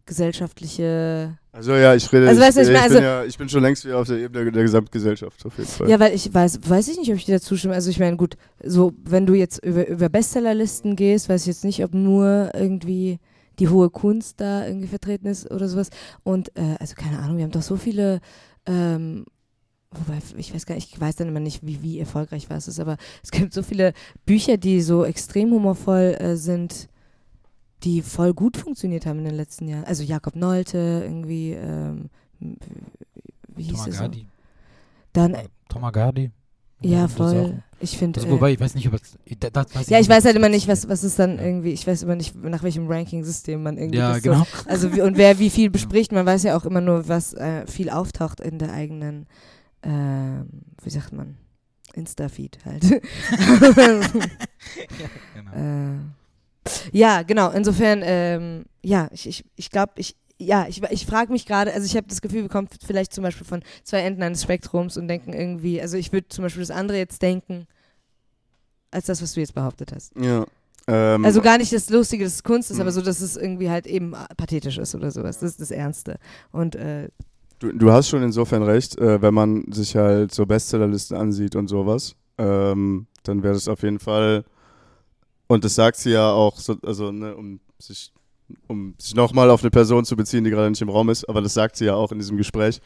[0.08, 1.38] gesamtgesellschaftliche.
[1.52, 2.28] Also ja, ich rede.
[2.28, 4.06] Also, ich, weißt du, ich ich, bin also- ja, ich bin schon längst wieder auf
[4.06, 5.88] der Ebene der Gesamtgesellschaft auf jeden Fall.
[5.88, 7.74] Ja, weil ich weiß, weiß ich nicht, ob ich dir dazu stimme.
[7.74, 11.64] Also ich meine, gut, so wenn du jetzt über, über Bestsellerlisten gehst, weiß ich jetzt
[11.64, 13.18] nicht, ob nur irgendwie
[13.58, 15.90] die hohe Kunst da irgendwie vertreten ist oder sowas.
[16.22, 18.20] Und äh, also keine Ahnung, wir haben doch so viele,
[18.66, 19.24] ähm,
[19.90, 22.78] wobei ich weiß gar nicht, ich weiß dann immer nicht, wie, wie erfolgreich was ist,
[22.78, 23.94] aber es gibt so viele
[24.26, 26.88] Bücher, die so extrem humorvoll äh, sind,
[27.84, 29.84] die voll gut funktioniert haben in den letzten Jahren.
[29.84, 32.10] Also Jakob Nolte, irgendwie, ähm,
[32.40, 33.96] wie hieß es?
[33.96, 34.04] So?
[34.04, 34.26] Tomagardi.
[35.12, 36.30] Dann äh, Tomagardi.
[36.80, 37.62] Ja, das voll.
[37.80, 38.20] Ich finde.
[38.20, 39.18] Also, äh, wobei, ich weiß nicht, ob es.
[39.40, 41.44] Das, das weiß ja, ich weiß halt immer nicht, was, was ist dann Ja.
[41.44, 44.44] irgendwie, ich weiß immer nicht, nach welchem Ranking-System man irgendwie Ja, das genau.
[44.44, 47.34] so, also wie, und wer wie viel bespricht, man weiß ja auch immer nur, was
[47.34, 49.26] äh, viel auftaucht in der eigenen,
[49.82, 50.48] ähm,
[50.82, 51.36] wie sagt man,
[51.94, 52.84] Insta-Feed halt.
[55.34, 55.52] Genau.
[55.52, 55.98] äh,
[56.92, 61.46] ja, genau, insofern, ähm, ja, ich, ich, ich glaube, ich, ja, ich, ich frage mich
[61.46, 64.42] gerade, also ich habe das Gefühl, wir kommen vielleicht zum Beispiel von zwei Enden eines
[64.42, 67.66] Spektrums und denken irgendwie, also ich würde zum Beispiel das andere jetzt denken,
[68.90, 70.12] als das, was du jetzt behauptet hast.
[70.16, 70.46] Ja.
[70.86, 72.82] Ähm, Also gar nicht das Lustige, dass es Kunst ist, Mhm.
[72.82, 75.38] aber so, dass es irgendwie halt eben pathetisch ist oder sowas.
[75.40, 76.18] Das ist das Ernste.
[76.52, 77.08] Und äh,
[77.60, 81.66] Du, du hast schon insofern recht, äh, wenn man sich halt so Bestsellerlisten ansieht und
[81.66, 84.44] sowas, ähm, dann wäre das auf jeden Fall,
[85.48, 88.12] und das sagt sie ja auch, so, also ne, um sich,
[88.66, 91.40] um sich nochmal auf eine Person zu beziehen, die gerade nicht im Raum ist, aber
[91.40, 92.80] das sagt sie ja auch in diesem Gespräch,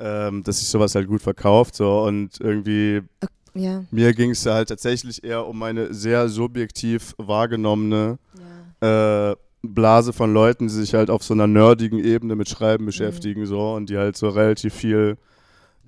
[0.00, 2.02] ähm, dass sich sowas halt gut verkauft, so.
[2.02, 3.02] Und irgendwie
[3.54, 3.84] ja.
[3.90, 8.18] mir ging es halt tatsächlich eher um eine sehr subjektiv wahrgenommene
[8.80, 13.44] äh, Blase von Leuten, die sich halt auf so einer nerdigen Ebene mit Schreiben beschäftigen
[13.44, 13.74] so.
[13.74, 15.18] Und die halt so relativ viel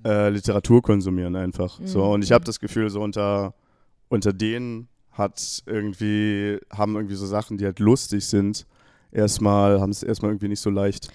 [0.05, 1.79] äh, Literatur konsumieren einfach.
[1.85, 2.03] So.
[2.03, 3.53] Und ich habe das Gefühl so unter
[4.11, 8.65] unter denen hat irgendwie haben irgendwie so Sachen, die halt lustig sind,
[9.11, 11.09] erstmal haben es erstmal irgendwie nicht so leicht.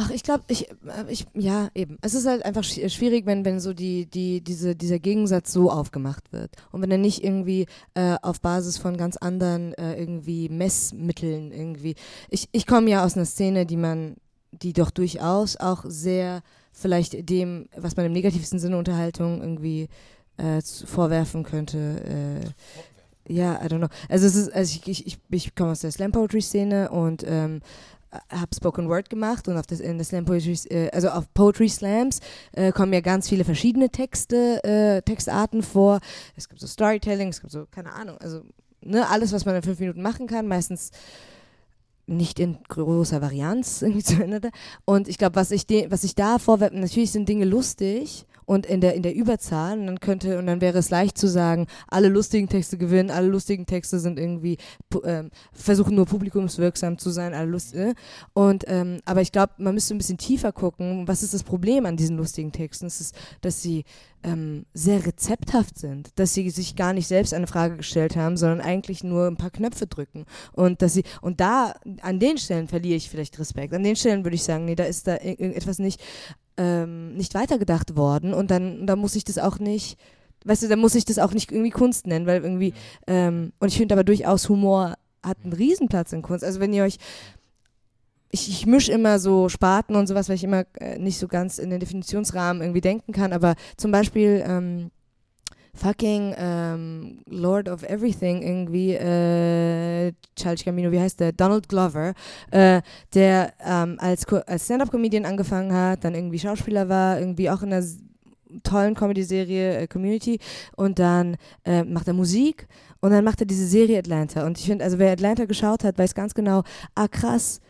[0.00, 0.74] Ach, ich glaube, ich, äh,
[1.08, 1.98] ich, ja, eben.
[2.02, 5.72] Es ist halt einfach sch- schwierig, wenn, wenn so die, die, diese, dieser Gegensatz so
[5.72, 6.52] aufgemacht wird.
[6.70, 11.96] Und wenn er nicht irgendwie äh, auf Basis von ganz anderen äh, irgendwie Messmitteln irgendwie.
[12.30, 14.14] Ich, ich komme ja aus einer Szene, die man,
[14.52, 19.88] die doch durchaus auch sehr vielleicht dem, was man im negativsten Sinne Unterhaltung irgendwie
[20.36, 22.46] äh, vorwerfen könnte, äh,
[23.28, 23.88] ja, I don't know.
[24.08, 27.60] Also es ist, also ich, ich, ich, komme aus der Slam Poetry Szene und ähm,
[28.10, 31.68] habe Spoken Word gemacht und auf das, in der Slam Poetry, äh, also auf Poetry
[31.68, 32.20] Slams
[32.52, 36.00] äh, kommen ja ganz viele verschiedene Texte, äh, Textarten vor.
[36.36, 38.42] Es gibt so Storytelling, es gibt so, keine Ahnung, also
[38.80, 40.90] ne, alles, was man in fünf Minuten machen kann, meistens
[42.06, 44.50] nicht in großer Varianz irgendwie zu Ende.
[44.84, 48.94] Und ich glaube, was was ich da vorwerfe, natürlich sind Dinge lustig und in der
[48.94, 52.48] in der Überzahl und dann könnte und dann wäre es leicht zu sagen, alle lustigen
[52.48, 54.56] Texte gewinnen, alle lustigen Texte sind irgendwie
[55.04, 57.94] ähm, versuchen nur publikumswirksam zu sein, alle Lust äh?
[58.32, 61.84] und ähm, aber ich glaube, man müsste ein bisschen tiefer gucken, was ist das Problem
[61.84, 62.86] an diesen lustigen Texten?
[62.86, 63.84] Es ist, dass sie
[64.24, 68.60] ähm, sehr rezepthaft sind, dass sie sich gar nicht selbst eine Frage gestellt haben, sondern
[68.62, 72.96] eigentlich nur ein paar Knöpfe drücken und dass sie und da an den Stellen verliere
[72.96, 73.74] ich vielleicht Respekt.
[73.74, 76.00] An den Stellen würde ich sagen, nee, da ist da ir- irgendetwas nicht
[76.58, 79.98] ähm, nicht weitergedacht worden und dann da muss ich das auch nicht
[80.44, 82.72] Weißt du, da muss ich das auch nicht irgendwie Kunst nennen, weil irgendwie,
[83.06, 86.44] ähm, und ich finde aber durchaus Humor hat einen Riesenplatz in Kunst.
[86.44, 86.96] Also wenn ihr euch,
[88.30, 91.58] ich, ich mische immer so Sparten und sowas, weil ich immer äh, nicht so ganz
[91.58, 94.90] in den Definitionsrahmen irgendwie denken kann, aber zum Beispiel ähm,
[95.74, 101.32] fucking ähm, Lord of Everything irgendwie, äh, Charles Camino, wie heißt der?
[101.32, 102.14] Donald Glover,
[102.50, 102.82] äh,
[103.14, 107.84] der ähm, als, als Stand-Up-Comedian angefangen hat, dann irgendwie Schauspieler war, irgendwie auch in einer
[108.62, 110.38] tollen Comedy-Serie äh, Community
[110.76, 112.66] und dann äh, macht er Musik
[113.00, 115.98] und dann macht er diese Serie Atlanta und ich finde, also wer Atlanta geschaut hat,
[115.98, 116.62] weiß ganz genau,
[116.94, 117.60] ah krass,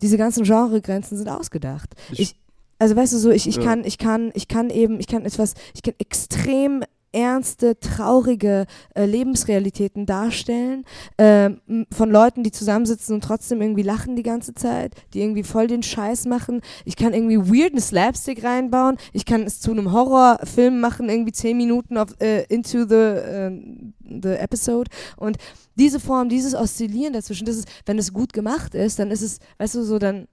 [0.00, 1.90] diese ganzen Genregrenzen sind ausgedacht.
[2.12, 2.36] Ich,
[2.78, 3.62] also weißt du so, ich, ich Ja.
[3.62, 9.04] kann, ich kann, ich kann eben, ich kann etwas, ich kann extrem ernste, traurige äh,
[9.04, 10.84] Lebensrealitäten darstellen
[11.18, 15.66] ähm, von Leuten, die zusammensitzen und trotzdem irgendwie lachen die ganze Zeit, die irgendwie voll
[15.66, 16.60] den Scheiß machen.
[16.84, 18.96] Ich kann irgendwie weirden Slapstick reinbauen.
[19.12, 23.94] Ich kann es zu einem Horrorfilm machen, irgendwie zehn Minuten auf äh, into the, ähm,
[24.04, 25.36] the episode und
[25.76, 29.38] diese Form, dieses Oszillieren dazwischen, das ist, wenn es gut gemacht ist, dann ist es,
[29.58, 30.28] weißt du, so dann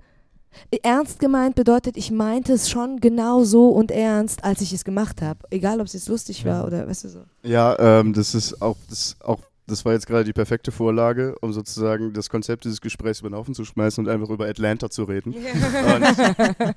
[0.84, 5.22] ernst gemeint bedeutet, ich meinte es schon genau so und ernst, als ich es gemacht
[5.22, 5.40] habe.
[5.50, 7.24] Egal, ob es jetzt lustig war oder weißt du so.
[7.44, 11.54] Ja, ähm, das ist auch, das auch, das war jetzt gerade die perfekte Vorlage, um
[11.54, 15.04] sozusagen das Konzept dieses Gesprächs über den Haufen zu schmeißen und einfach über Atlanta zu
[15.04, 15.34] reden.
[15.34, 16.34] Und,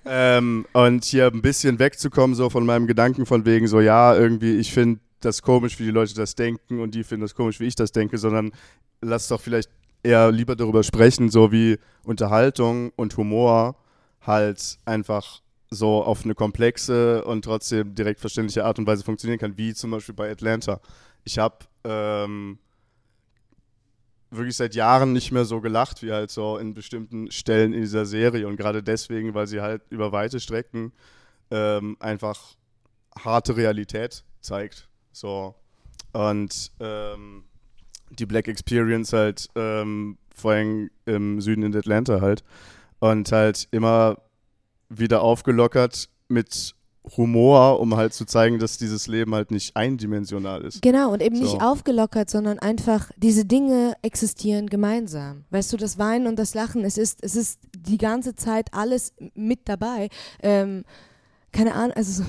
[0.06, 4.56] ähm, und hier ein bisschen wegzukommen so von meinem Gedanken von wegen so, ja, irgendwie,
[4.56, 7.66] ich finde das komisch, wie die Leute das denken und die finden das komisch, wie
[7.66, 8.52] ich das denke, sondern
[9.00, 9.70] lass doch vielleicht
[10.02, 13.76] eher lieber darüber sprechen, so wie Unterhaltung und Humor
[14.20, 19.56] halt einfach so auf eine komplexe und trotzdem direkt verständliche Art und Weise funktionieren kann,
[19.56, 20.80] wie zum Beispiel bei Atlanta.
[21.24, 22.58] Ich habe ähm,
[24.30, 28.06] wirklich seit Jahren nicht mehr so gelacht, wie halt so in bestimmten Stellen in dieser
[28.06, 30.92] Serie und gerade deswegen, weil sie halt über weite Strecken
[31.50, 32.56] ähm, einfach
[33.18, 34.88] harte Realität zeigt.
[35.12, 35.54] So.
[36.12, 37.44] Und ähm,
[38.18, 42.42] die Black Experience halt ähm, vor allem im Süden in Atlanta halt.
[43.00, 44.18] Und halt immer
[44.88, 46.74] wieder aufgelockert mit
[47.16, 50.82] Humor, um halt zu zeigen, dass dieses Leben halt nicht eindimensional ist.
[50.82, 51.42] Genau, und eben So.
[51.42, 55.44] nicht aufgelockert, sondern einfach, diese Dinge existieren gemeinsam.
[55.50, 59.14] Weißt du, das Weinen und das Lachen, es ist, es ist die ganze Zeit alles
[59.34, 60.10] mit dabei.
[60.42, 60.84] Ähm,
[61.50, 62.28] keine Ahnung, also so,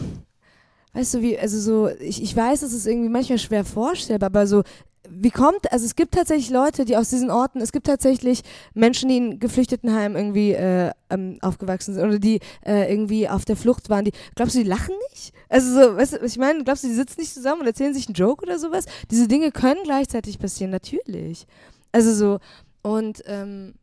[0.94, 4.48] weißt du, wie, also so, ich, ich weiß, es ist irgendwie manchmal schwer vorstellbar, aber
[4.48, 4.64] so,
[5.10, 8.42] wie kommt, also es gibt tatsächlich Leute, die aus diesen Orten, es gibt tatsächlich
[8.74, 13.58] Menschen, die in Geflüchtetenheimen irgendwie äh, ähm, aufgewachsen sind oder die äh, irgendwie auf der
[13.58, 15.34] Flucht waren, die, glaubst du, die lachen nicht?
[15.50, 18.08] Also so, weißt du, ich meine, glaubst du, die sitzen nicht zusammen und erzählen sich
[18.08, 18.86] einen Joke oder sowas?
[19.12, 21.48] Diese Dinge können gleichzeitig passieren, natürlich.
[21.92, 22.40] Also so,
[22.82, 23.74] und ähm,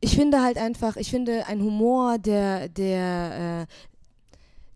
[0.00, 3.72] ich finde halt einfach, ich finde ein Humor, der, der, äh,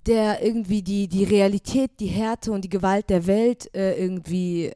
[0.06, 4.72] der irgendwie die, die Realität, die Härte und die Gewalt der Welt äh, irgendwie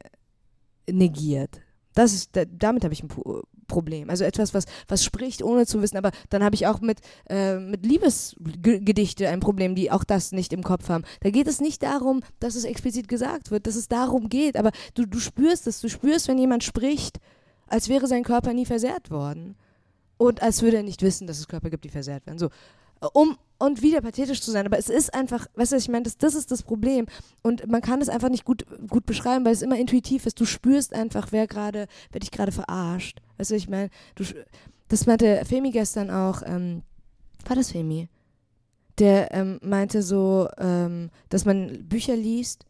[0.89, 1.61] negiert.
[1.93, 4.11] Das ist, da, damit habe ich ein Pro Problem.
[4.11, 5.97] Also etwas, was, was spricht, ohne zu wissen.
[5.97, 10.53] Aber dann habe ich auch mit, äh, mit Liebesgedichte ein Problem, die auch das nicht
[10.53, 11.03] im Kopf haben.
[11.21, 14.55] Da geht es nicht darum, dass es explizit gesagt wird, dass es darum geht.
[14.55, 15.81] Aber du, du spürst es.
[15.81, 17.19] Du spürst, wenn jemand spricht,
[17.67, 19.55] als wäre sein Körper nie versehrt worden.
[20.17, 22.39] Und als würde er nicht wissen, dass es Körper gibt, die versehrt werden.
[22.39, 22.49] So.
[23.13, 26.17] Um, und wieder pathetisch zu sein, aber es ist einfach, weißt du, ich meine, das,
[26.17, 27.05] das ist das Problem.
[27.41, 30.39] Und man kann es einfach nicht gut, gut beschreiben, weil es immer intuitiv ist.
[30.39, 33.21] Du spürst einfach, wer gerade, wer dich gerade verarscht.
[33.37, 33.89] Weißt du, ich meine,
[34.89, 36.83] das meinte Femi gestern auch, ähm,
[37.45, 38.09] war das Femi?
[38.99, 42.65] Der ähm, meinte so, ähm, dass man Bücher liest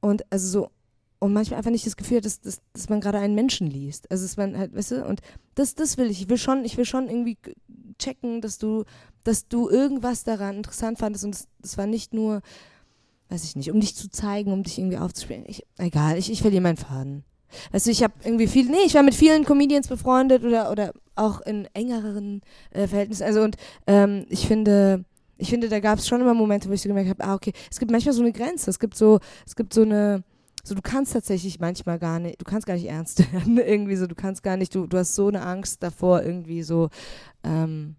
[0.00, 0.70] und also so
[1.18, 4.10] und manchmal einfach nicht das Gefühl dass, dass, dass man gerade einen Menschen liest.
[4.10, 5.20] Also dass man halt, weißt du, und
[5.54, 6.22] das, das will ich.
[6.22, 7.38] Ich will schon, ich will schon irgendwie
[7.98, 8.84] checken, dass du,
[9.24, 12.42] dass du irgendwas daran interessant fandest und es war nicht nur,
[13.28, 15.44] weiß ich nicht, um dich zu zeigen, um dich irgendwie aufzuspielen.
[15.46, 17.24] Ich, egal, ich, ich verliere meinen Faden.
[17.70, 20.92] Weißt du, ich habe irgendwie viel, nee, ich war mit vielen Comedians befreundet oder, oder
[21.14, 23.24] auch in engeren äh, Verhältnissen.
[23.24, 23.56] Also und
[23.86, 25.04] ähm, ich finde,
[25.36, 27.52] ich finde, da gab es schon immer Momente, wo ich so gemerkt habe, ah, okay,
[27.70, 28.70] es gibt manchmal so eine Grenze.
[28.70, 30.22] Es gibt so, es gibt so eine,
[30.62, 34.06] so du kannst tatsächlich manchmal gar nicht, du kannst gar nicht ernst werden, irgendwie so,
[34.06, 36.88] du kannst gar nicht, du, du hast so eine Angst davor, irgendwie so,
[37.44, 37.96] ähm,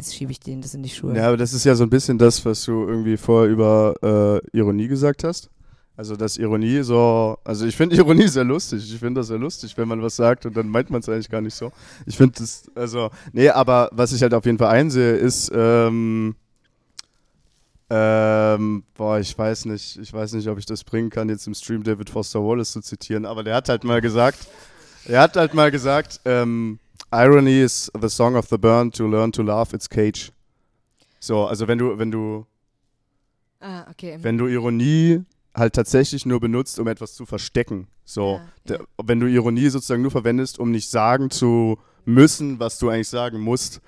[0.00, 1.14] jetzt schiebe ich denen das in die Schuhe.
[1.14, 4.56] Ja, aber das ist ja so ein bisschen das, was du irgendwie vorher über äh,
[4.56, 5.50] Ironie gesagt hast.
[5.96, 8.82] Also, dass Ironie so, also ich finde Ironie sehr lustig.
[8.82, 11.28] Ich finde das sehr lustig, wenn man was sagt und dann meint man es eigentlich
[11.28, 11.70] gar nicht so.
[12.06, 16.34] Ich finde das, also, nee, aber was ich halt auf jeden Fall einsehe, ist, ähm,
[17.90, 21.54] ähm, boah, ich weiß nicht, ich weiß nicht, ob ich das bringen kann, jetzt im
[21.54, 24.38] Stream David Foster Wallace zu zitieren, aber der hat halt mal gesagt,
[25.04, 26.78] er hat halt mal gesagt, ähm,
[27.12, 30.32] Irony is the song of the burn to learn to laugh its cage.
[31.18, 32.46] So, also wenn du, wenn du,
[33.60, 34.18] ah, okay.
[34.22, 37.88] wenn du Ironie halt tatsächlich nur benutzt, um etwas zu verstecken.
[38.04, 38.84] So, Ja, der, ja.
[39.04, 43.40] wenn du Ironie sozusagen nur verwendest, um nicht sagen zu müssen, was du eigentlich sagen
[43.40, 43.80] musst,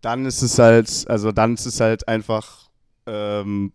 [0.00, 2.68] dann ist es halt, also dann ist es halt einfach
[3.06, 3.72] ähm,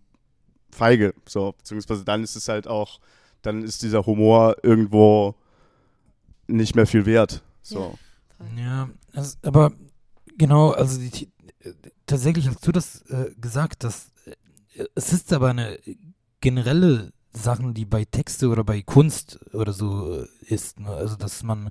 [0.71, 1.13] feige.
[1.27, 2.99] So, beziehungsweise dann ist es halt auch,
[3.41, 5.35] dann ist dieser Humor irgendwo
[6.47, 7.43] nicht mehr viel wert.
[7.61, 7.79] So.
[7.79, 7.91] Ja,
[9.13, 9.73] also, aber
[10.37, 11.29] genau, also die,
[12.05, 15.79] tatsächlich hast du das äh, gesagt, dass äh, es ist aber eine
[16.41, 20.79] generelle Sachen, die bei Texte oder bei Kunst oder so äh, ist.
[20.79, 20.89] Ne?
[20.89, 21.69] Also dass man,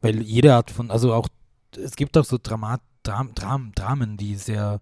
[0.00, 1.28] weil jede Art von, also auch
[1.76, 4.80] es gibt auch so Dramat, Dram, Dram, Dramen, die sehr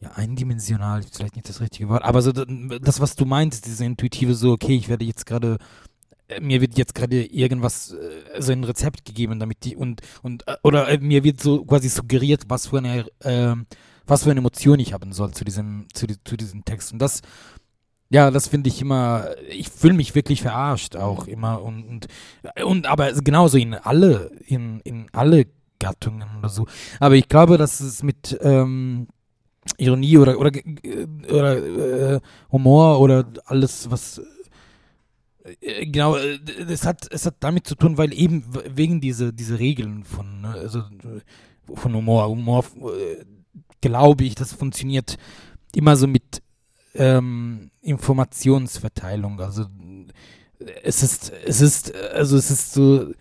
[0.00, 4.34] ja, eindimensional, vielleicht nicht das richtige Wort, aber so das, was du meintest, diese intuitive
[4.34, 5.58] so, okay, ich werde jetzt gerade
[6.40, 10.56] mir wird jetzt gerade irgendwas, äh, so ein Rezept gegeben, damit die und und äh,
[10.62, 13.66] oder äh, mir wird so quasi suggeriert, was für eine ähm,
[14.06, 17.22] was für eine Emotion ich haben soll zu diesem zu, zu diesem Text und das
[18.08, 22.06] ja, das finde ich immer, ich fühle mich wirklich verarscht auch immer und, und,
[22.64, 25.46] und aber genauso in alle, in, in alle
[25.80, 26.66] Gattungen oder so.
[27.00, 29.08] Aber ich glaube, dass es mit ähm,
[29.78, 32.20] Ironie oder, oder, äh, oder äh,
[32.52, 34.22] Humor oder alles, was äh,
[35.60, 40.04] genau, äh, es hat, es hat damit zu tun, weil eben wegen diese, diese Regeln
[40.04, 43.24] von, ne, also äh, von Humor, Humor, äh,
[43.80, 45.16] glaube ich, das funktioniert
[45.74, 46.42] immer so mit
[46.94, 49.40] ähm, Informationsverteilung.
[49.40, 53.12] Also äh, es ist, es ist, äh, also es ist so,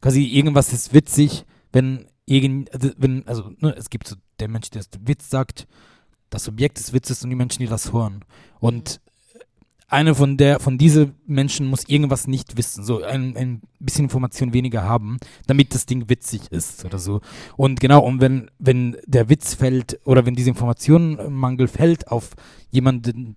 [0.00, 4.70] quasi irgendwas ist witzig, wenn irgend, also, wenn, also ne, es gibt so der Mensch,
[4.70, 5.66] der den Witz sagt,
[6.30, 8.24] das Objekt des Witzes und die Menschen, die das hören.
[8.60, 9.00] Und
[9.88, 14.52] eine von der, von diesen Menschen muss irgendwas nicht wissen, so ein, ein bisschen Information
[14.52, 15.16] weniger haben,
[15.46, 17.22] damit das Ding witzig ist oder so.
[17.56, 22.32] Und genau, und wenn, wenn der Witz fällt oder wenn diese Informationenmangel fällt auf
[22.70, 23.36] jemanden,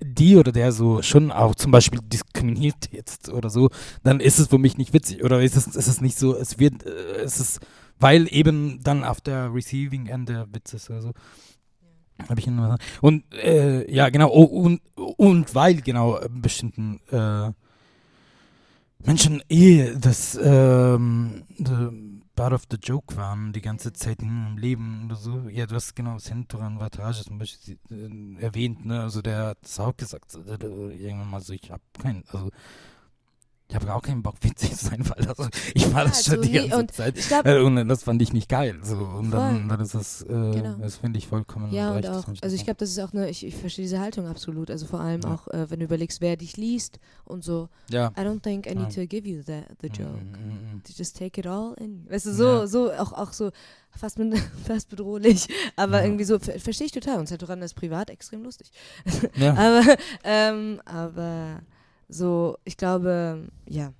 [0.00, 3.70] die oder der so schon auch zum Beispiel diskriminiert jetzt oder so,
[4.02, 6.58] dann ist es für mich nicht witzig oder ist es, ist es nicht so, es
[6.58, 7.60] wird, äh, es ist,
[8.00, 11.12] weil eben dann auf der Receiving End der Witz ist oder so.
[12.28, 17.52] Habe ich nur Und äh, ja, genau, oh, und, und weil genau bestimmten äh,
[19.04, 21.44] Menschen eh das ähm,
[22.34, 25.48] part of the joke waren die ganze Zeit im Leben oder so.
[25.50, 29.00] Ja, du hast genau Centuran Vatage zum Beispiel äh, erwähnt, ne?
[29.00, 32.50] Also der hat es auch gesagt, so, äh, irgendwann mal so, ich habe keinen, also
[33.72, 36.36] ich habe auch keinen Bock, witzig zu sein, weil also, ich war Ja, das schon
[36.36, 37.16] so die ganze und Zeit.
[37.16, 38.78] Ich glaube, Äh, und das fand ich nicht geil.
[38.82, 38.96] So.
[38.96, 40.74] Und dann, dann ist das, äh, Genau.
[40.74, 43.12] das finde ich vollkommen Ja, und recht, auch, also das ich glaube, das ist auch
[43.14, 44.70] eine, ich, ich verstehe diese Haltung absolut.
[44.70, 45.34] Also vor allem Ja.
[45.34, 47.70] auch, äh, wenn du überlegst, wer dich liest und so.
[47.90, 48.08] Ja.
[48.08, 49.02] I don't think I need Ja.
[49.02, 50.10] to give you the, the joke.
[50.10, 50.82] Mm, mm, mm.
[50.82, 52.06] To just take it all in.
[52.10, 53.52] Weißt du, so, so, auch, auch so
[53.90, 55.48] fast, mit, fast bedrohlich.
[55.76, 57.18] Aber irgendwie so, ver verstehe ich total.
[57.20, 58.70] Und Satoran ist privat extrem lustig.
[59.36, 59.54] Ja.
[59.56, 61.60] aber, ähm, aber
[62.12, 63.92] so, ich glaube, ja.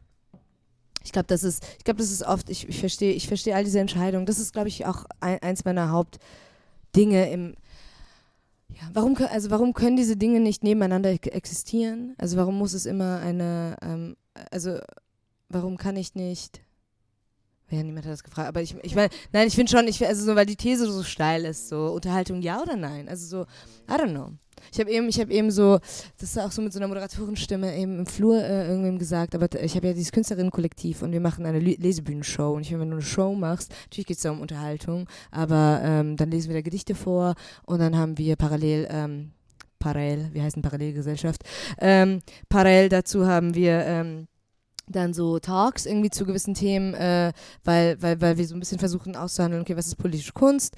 [1.05, 3.65] Ich glaube, das ist, ich glaube, das ist oft, ich, ich verstehe, ich verstehe all
[3.65, 4.27] diese Entscheidungen.
[4.27, 7.57] Das ist, glaube ich, auch ein, eins meiner Hauptdinge im,
[8.69, 12.15] ja, warum, also warum können diese Dinge nicht nebeneinander ex- existieren?
[12.19, 14.17] Also warum muss es immer eine, ähm,
[14.51, 14.79] also
[15.49, 16.61] warum kann ich nicht,
[17.73, 20.25] ja, niemand hat das gefragt, aber ich, ich meine, nein, ich finde schon, ich, also
[20.25, 23.09] so, weil die These so steil ist, so Unterhaltung ja oder nein?
[23.09, 23.43] Also so,
[23.93, 24.33] I don't know.
[24.71, 25.79] Ich habe eben, ich eben so,
[26.19, 29.49] das ist auch so mit so einer Moderatorenstimme eben im Flur äh, irgendwem gesagt, aber
[29.61, 32.91] ich habe ja dieses Künstlerinnenkollektiv und wir machen eine Le Lesebühnenshow und ich finde, wenn
[32.91, 36.57] du eine Show machst, natürlich geht es da um Unterhaltung, aber ähm, dann lesen wir
[36.57, 39.33] da Gedichte vor und dann haben wir parallel, ähm,
[39.79, 41.43] parallel, heißt denn Parallelgesellschaft,
[41.81, 44.29] ähm, parallel dazu haben wir ähm,
[44.87, 47.33] dann so Talks irgendwie zu gewissen Themen, äh,
[47.65, 50.77] weil, weil, weil wir so ein bisschen versuchen auszuhandeln, okay, was ist politische Kunst?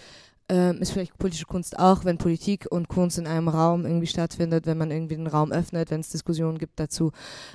[0.49, 4.67] Ähm, ist vielleicht politische Kunst auch, wenn Politik und Kunst in einem Raum irgendwie stattfindet,
[4.67, 7.13] wenn man irgendwie den Raum öffnet, wenn es Diskussionen gibt dazu.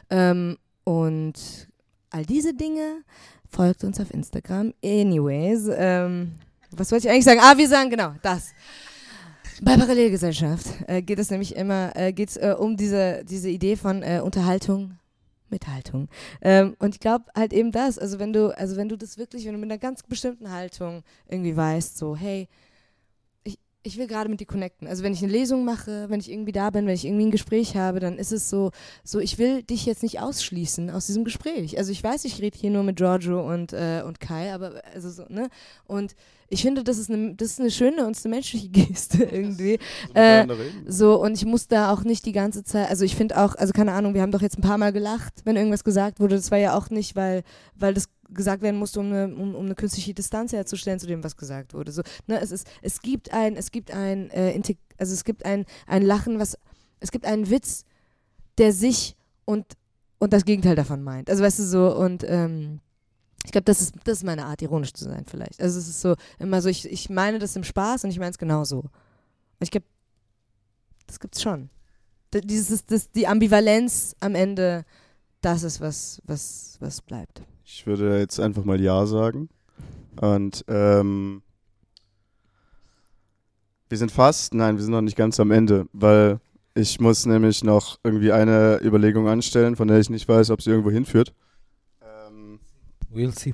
[0.09, 1.69] Ähm, und
[2.09, 3.03] all diese Dinge
[3.47, 4.73] folgt uns auf Instagram.
[4.83, 6.31] Anyways, ähm,
[6.71, 7.41] was wollte ich eigentlich sagen?
[7.43, 8.53] Ah, wir sagen genau das.
[9.61, 14.01] Bei Parallelgesellschaft äh, geht es nämlich immer äh, geht's, äh, um diese, diese Idee von
[14.01, 14.98] äh, Unterhaltung
[15.51, 16.07] mit Haltung.
[16.41, 19.45] Ähm, und ich glaube halt eben das, also wenn du, also wenn du das wirklich,
[19.45, 22.47] wenn du mit einer ganz bestimmten Haltung irgendwie weißt, so, hey,
[23.43, 24.87] ich, ich will gerade mit dir connecten.
[24.87, 27.31] Also wenn ich eine Lesung mache, wenn ich irgendwie da bin, wenn ich irgendwie ein
[27.31, 28.71] Gespräch habe, dann ist es so,
[29.03, 31.77] so ich will dich jetzt nicht ausschließen aus diesem Gespräch.
[31.77, 35.09] Also ich weiß, ich rede hier nur mit Giorgio und, äh, und Kai, aber also
[35.09, 35.49] so, ne?
[35.85, 36.15] Und
[36.49, 39.79] ich finde, das ist eine, das ist eine schöne und eine menschliche Geste irgendwie.
[40.13, 40.47] Äh,
[40.87, 43.71] so, und ich muss da auch nicht die ganze Zeit, also ich finde auch, also
[43.73, 46.35] keine Ahnung, wir haben doch jetzt ein paar Mal gelacht, wenn irgendwas gesagt wurde.
[46.35, 47.43] Das war ja auch nicht, weil,
[47.75, 51.23] weil das gesagt werden musste, um eine, um, um eine künstliche Distanz herzustellen zu dem,
[51.23, 51.91] was gesagt wurde.
[51.91, 54.59] So, ne, es ist, es gibt ein, es gibt ein, äh,
[54.97, 56.57] also es gibt ein, ein Lachen, was,
[56.99, 57.85] es gibt einen Witz,
[58.57, 59.65] der sich und,
[60.19, 61.29] und das Gegenteil davon meint.
[61.29, 62.81] Also weißt du so, und ähm,
[63.45, 65.61] ich glaube, das ist, das ist meine Art, ironisch zu sein vielleicht.
[65.61, 68.31] Also es ist so, immer so, ich, ich meine das im Spaß und ich meine
[68.31, 68.79] es genauso.
[68.79, 68.91] Und
[69.61, 69.85] ich glaube,
[71.07, 71.69] das gibt's schon.
[72.33, 74.85] D dieses, das, die Ambivalenz am Ende,
[75.41, 77.41] das ist was, was, was bleibt.
[77.63, 79.49] Ich würde jetzt einfach mal Ja sagen.
[80.19, 81.41] Und ähm,
[83.87, 86.39] wir sind fast, nein, wir sind noch nicht ganz am Ende, weil
[86.75, 90.69] ich muss nämlich noch irgendwie eine Überlegung anstellen, von der ich nicht weiß, ob sie
[90.69, 91.33] irgendwo hinführt.
[93.11, 93.53] We'll see.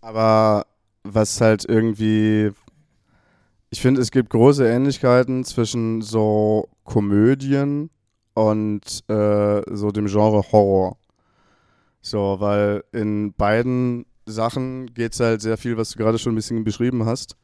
[0.00, 0.66] aber
[1.02, 2.50] was halt irgendwie,
[3.70, 7.90] ich finde, es gibt große Ähnlichkeiten zwischen so Komödien
[8.34, 10.98] und äh, so dem Genre Horror.
[12.00, 16.36] So, weil in beiden Sachen geht es halt sehr viel, was du gerade schon ein
[16.36, 17.36] bisschen beschrieben hast.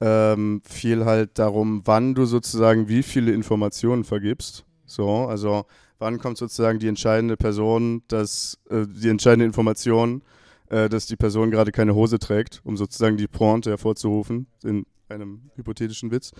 [0.00, 4.64] Ähm, viel halt darum, wann du sozusagen wie viele Informationen vergibst.
[4.86, 5.66] So, also
[5.98, 10.22] wann kommt sozusagen die entscheidende Person, dass äh, die entscheidende Information,
[10.70, 15.50] äh, dass die Person gerade keine Hose trägt, um sozusagen die Pointe hervorzurufen in einem
[15.56, 16.32] hypothetischen Witz.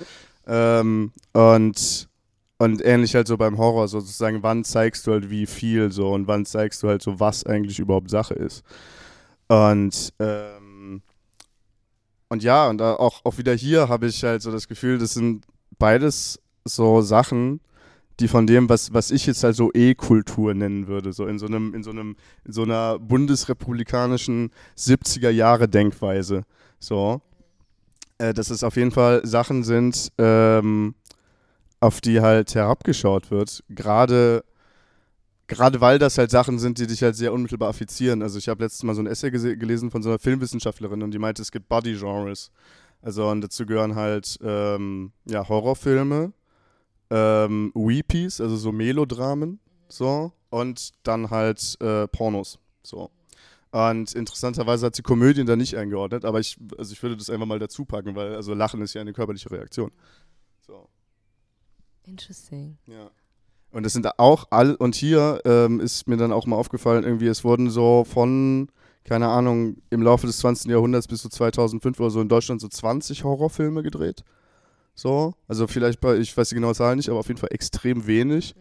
[0.46, 2.08] Ähm, und
[2.58, 6.12] und ähnlich halt so beim Horror, so sozusagen, wann zeigst du halt wie viel so
[6.12, 8.64] und wann zeigst du halt so, was eigentlich überhaupt Sache ist.
[9.46, 11.02] Und, ähm,
[12.28, 15.44] und ja, und auch, auch wieder hier habe ich halt so das Gefühl, das sind
[15.78, 17.60] beides so Sachen,
[18.20, 21.46] die von dem, was, was ich jetzt halt so E-Kultur nennen würde, so in so
[21.46, 26.42] einem, in so einem, in so einer bundesrepublikanischen 70er Jahre Denkweise.
[26.78, 27.20] So.
[28.18, 30.94] Äh, dass es auf jeden Fall Sachen sind, ähm,
[31.80, 33.62] auf die halt herabgeschaut wird.
[33.68, 34.42] Gerade
[35.48, 38.22] gerade weil das halt Sachen sind, die dich halt sehr unmittelbar affizieren.
[38.22, 41.18] Also ich habe letztes Mal so ein Essay gelesen von so einer Filmwissenschaftlerin und die
[41.18, 42.50] meinte, es gibt Body-Genres.
[43.00, 46.32] Also und dazu gehören halt ähm, ja, Horrorfilme,
[47.10, 52.58] ähm, Weepies, also so Melodramen, so, und dann halt äh, Pornos.
[52.82, 53.10] So.
[53.70, 57.46] Und interessanterweise hat sie Komödien da nicht eingeordnet, aber ich, also ich würde das einfach
[57.46, 59.90] mal dazu packen, weil also Lachen ist ja eine körperliche Reaktion.
[60.66, 60.88] So.
[62.06, 62.78] Interesting.
[62.86, 63.10] Ja.
[63.70, 67.26] Und das sind auch all, und hier ähm, ist mir dann auch mal aufgefallen, irgendwie,
[67.26, 68.68] es wurden so von,
[69.04, 70.70] keine Ahnung, im Laufe des 20.
[70.70, 74.24] Jahrhunderts bis zu 2005 oder so in Deutschland so 20 Horrorfilme gedreht.
[74.98, 78.08] So, also vielleicht bei, ich weiß die genaue Zahl nicht, aber auf jeden Fall extrem
[78.08, 78.56] wenig.
[78.56, 78.60] Mhm.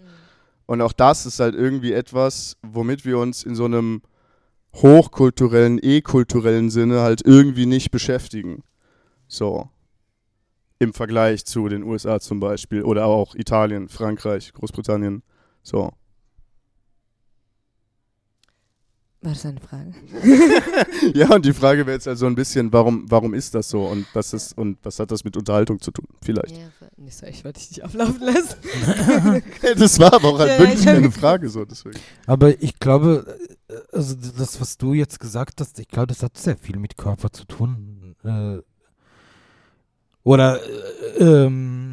[0.68, 4.04] Und auch das ist halt irgendwie etwas, womit wir uns in so einem
[4.76, 8.64] hochkulturellen, e-kulturellen Sinne halt irgendwie nicht beschäftigen.
[9.28, 9.68] So
[10.78, 15.24] im Vergleich zu den USA zum Beispiel oder auch Italien, Frankreich, Großbritannien.
[15.64, 15.92] So.
[19.22, 19.94] War das eine Frage?
[21.16, 24.06] ja, und die Frage wäre jetzt also ein bisschen, warum, warum ist das so und
[24.14, 26.06] was ist und was hat das mit Unterhaltung zu tun?
[26.22, 26.56] Vielleicht.
[26.56, 29.44] Ja, nicht so, ich wollte dich nicht auflaufen lassen.
[29.78, 32.00] das war aber auch halt ja, wirklich eine Frage so, deswegen.
[32.28, 33.38] Aber ich glaube,
[33.68, 36.96] äh, also das, was du jetzt gesagt hast, ich glaube, das hat sehr viel mit
[36.96, 38.16] Körper zu tun.
[38.24, 38.60] Äh,
[40.24, 40.60] oder
[41.18, 41.87] äh, ähm,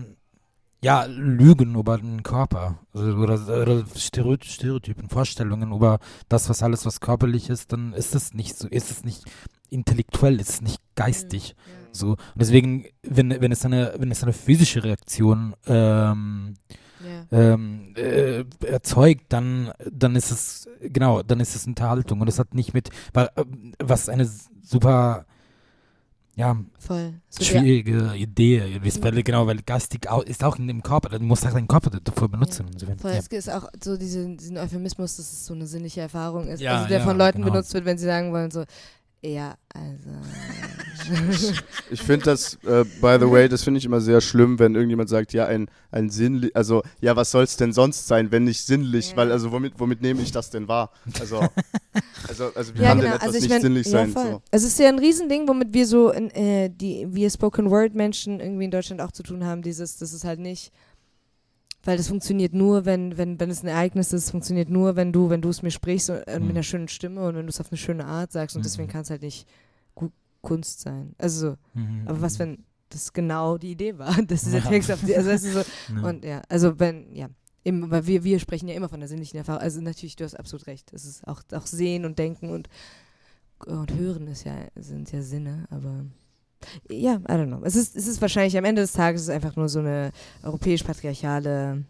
[0.85, 7.01] ja, Lügen über den Körper also, oder, oder Stereotypen, Vorstellungen über das, was alles, was
[7.01, 9.24] körperlich ist, dann ist es nicht so, ist es nicht
[9.70, 11.57] intellektuell, ist es nicht geistig.
[11.57, 11.89] Mhm.
[11.93, 12.09] So.
[12.11, 16.53] Und deswegen, wenn, wenn es eine, wenn es eine physische Reaktion ähm,
[17.03, 17.26] yeah.
[17.55, 22.20] ähm, äh, erzeugt, dann, dann ist es, genau, dann ist es Unterhaltung.
[22.20, 23.26] Und es hat nicht mit, äh,
[23.82, 24.28] was eine
[24.61, 25.24] super
[26.37, 27.14] ja, Voll.
[27.30, 28.14] So schwierige ja.
[28.14, 28.80] Idee.
[29.01, 32.28] Weil, genau, weil Gastig ist auch in dem Körper, du musst auch deinen Körper dafür
[32.28, 32.66] benutzen.
[32.78, 32.89] Ja.
[32.97, 33.18] Voll, ja.
[33.18, 36.64] Es ist auch so diese, diesen Euphemismus, dass es so eine sinnliche Erfahrung ist.
[36.64, 37.53] Also der von Leuten genau.
[37.53, 38.64] benutzt wird, wenn sie sagen wollen, so,
[39.25, 40.11] ja, also.
[41.91, 45.09] ich finde das, äh, by the way, das finde ich immer sehr schlimm, wenn irgendjemand
[45.09, 48.61] sagt, ja, ein, ein sinnlich, also, ja, was soll es denn sonst sein, wenn nicht
[48.61, 49.11] sinnlich?
[49.11, 49.16] Ja.
[49.16, 50.91] Weil, also, womit, womit nehme ich das denn wahr?
[51.20, 51.41] Also,
[52.29, 53.11] also, also wie ja, kann genau.
[53.11, 54.12] denn etwas also nicht mein, sinnlich ja, sein?
[54.12, 54.43] So.
[54.51, 58.41] Es ist ja ein Riesending, womit wir so, in, äh, die, wir Spoken Word Menschen
[58.41, 60.70] irgendwie in Deutschland auch zu tun haben, dieses, das ist halt nicht
[61.85, 65.30] weil das funktioniert nur, wenn, wenn, wenn es ein Ereignis ist, funktioniert nur, wenn du,
[65.30, 66.47] wenn du es mir sprichst und, äh, mhm.
[66.47, 68.64] mit einer schönen Stimme und wenn du es auf eine schöne Art sagst und mhm.
[68.64, 69.47] deswegen kann es halt nicht
[69.95, 71.14] gut Kunst sein.
[71.18, 72.03] Also, mhm.
[72.07, 74.68] aber was, wenn das genau die Idee war, dass dieser ja.
[74.68, 75.62] Text auf die, also weißt du, so,
[75.95, 76.09] ja.
[76.09, 77.28] und ja, also wenn, ja,
[77.64, 80.39] eben, weil wir, wir sprechen ja immer von der sinnlichen Erfahrung, also natürlich, du hast
[80.39, 82.68] absolut recht, es ist auch, auch Sehen und Denken und,
[83.66, 86.05] und Hören ist ja, sind ja Sinne, aber
[86.89, 87.62] ja, I don't know.
[87.65, 90.11] Es ist, es ist wahrscheinlich am Ende des Tages ist einfach nur so eine
[90.43, 91.85] europäisch-patriarchale,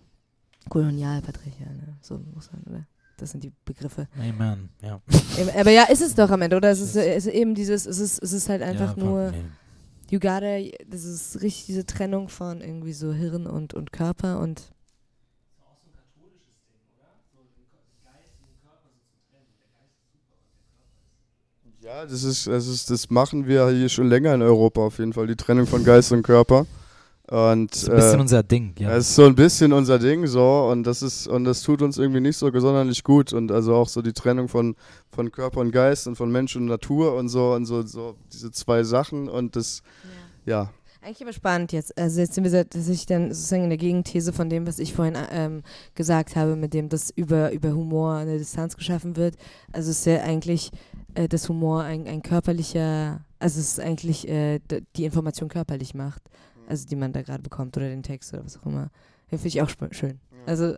[0.69, 2.87] kolonial-patriarchale, so muss man, oder?
[3.17, 4.09] Das sind die Begriffe.
[4.19, 5.01] Amen, ja.
[5.59, 6.71] Aber ja, ist es doch am Ende, oder?
[6.71, 9.33] Es ist, es ist eben dieses, es ist, es ist halt einfach ja, nur,
[10.11, 10.59] you gotta,
[10.89, 14.74] das ist richtig diese Trennung von irgendwie so Hirn und, und Körper und
[21.85, 25.13] Ja, das ist, das ist, das machen wir hier schon länger in Europa auf jeden
[25.13, 26.65] Fall, die Trennung von Geist und Körper.
[27.29, 28.89] Und, das ist ein bisschen äh, unser Ding, ja.
[28.89, 31.99] Das ist so ein bisschen unser Ding, so, und das ist, und das tut uns
[31.99, 33.35] irgendwie nicht so sonderlich gut.
[33.35, 34.77] Und also auch so die Trennung von,
[35.11, 38.51] von Körper und Geist und von Mensch und Natur und so und so, so diese
[38.51, 39.83] zwei Sachen und das,
[40.47, 40.63] ja.
[40.63, 40.71] ja.
[41.05, 41.99] Eigentlich aber spannend jetzt.
[41.99, 45.19] Also jetzt sind wir tatsächlich dann sozusagen in der Gegenthese von dem, was ich vorhin
[45.31, 45.63] ähm,
[45.95, 49.37] gesagt habe, mit dem, dass über, über Humor eine Distanz geschaffen wird.
[49.71, 50.71] Also es ist ja eigentlich
[51.15, 54.61] äh, das Humor ein, ein körperlicher, also es ist eigentlich äh,
[54.97, 56.71] die Information körperlich macht, mhm.
[56.71, 58.91] also die man da gerade bekommt oder den Text oder was auch immer.
[59.29, 60.21] Finde ich auch schön.
[60.47, 60.75] Also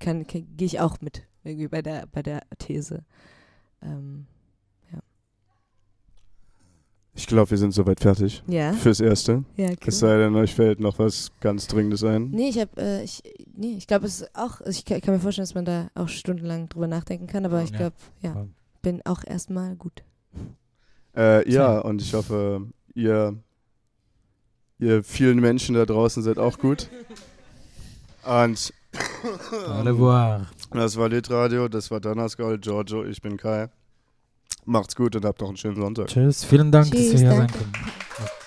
[0.00, 3.04] kann, kann gehe ich auch mit irgendwie bei der bei der These.
[3.82, 4.26] Ähm,
[7.18, 8.44] ich glaube, wir sind soweit fertig.
[8.46, 8.72] Ja.
[8.72, 9.42] Fürs Erste.
[9.56, 9.76] Ja, cool.
[9.86, 12.30] Es sei denn, euch fällt noch was ganz Dringendes ein.
[12.30, 13.24] Nee, ich habe, äh, ich,
[13.56, 16.08] nee, ich glaube, es ist auch, ich kann, kann, mir vorstellen, dass man da auch
[16.08, 18.46] stundenlang drüber nachdenken kann, aber ich glaube, ja, ja,
[18.82, 20.04] bin auch erstmal gut.
[21.16, 23.36] Äh, ja, und ich hoffe, ihr,
[24.78, 26.88] ihr vielen Menschen da draußen seid auch gut.
[28.24, 28.72] Und
[29.66, 30.46] Au revoir.
[30.70, 33.68] Das war Litradio, das war Donnerskol, Giorgio, ich bin Kai.
[34.68, 36.08] Macht's gut und habt noch einen schönen Sonntag.
[36.08, 38.37] Tschüss, vielen Dank, Tschüss, dass ihr hier sein könnt.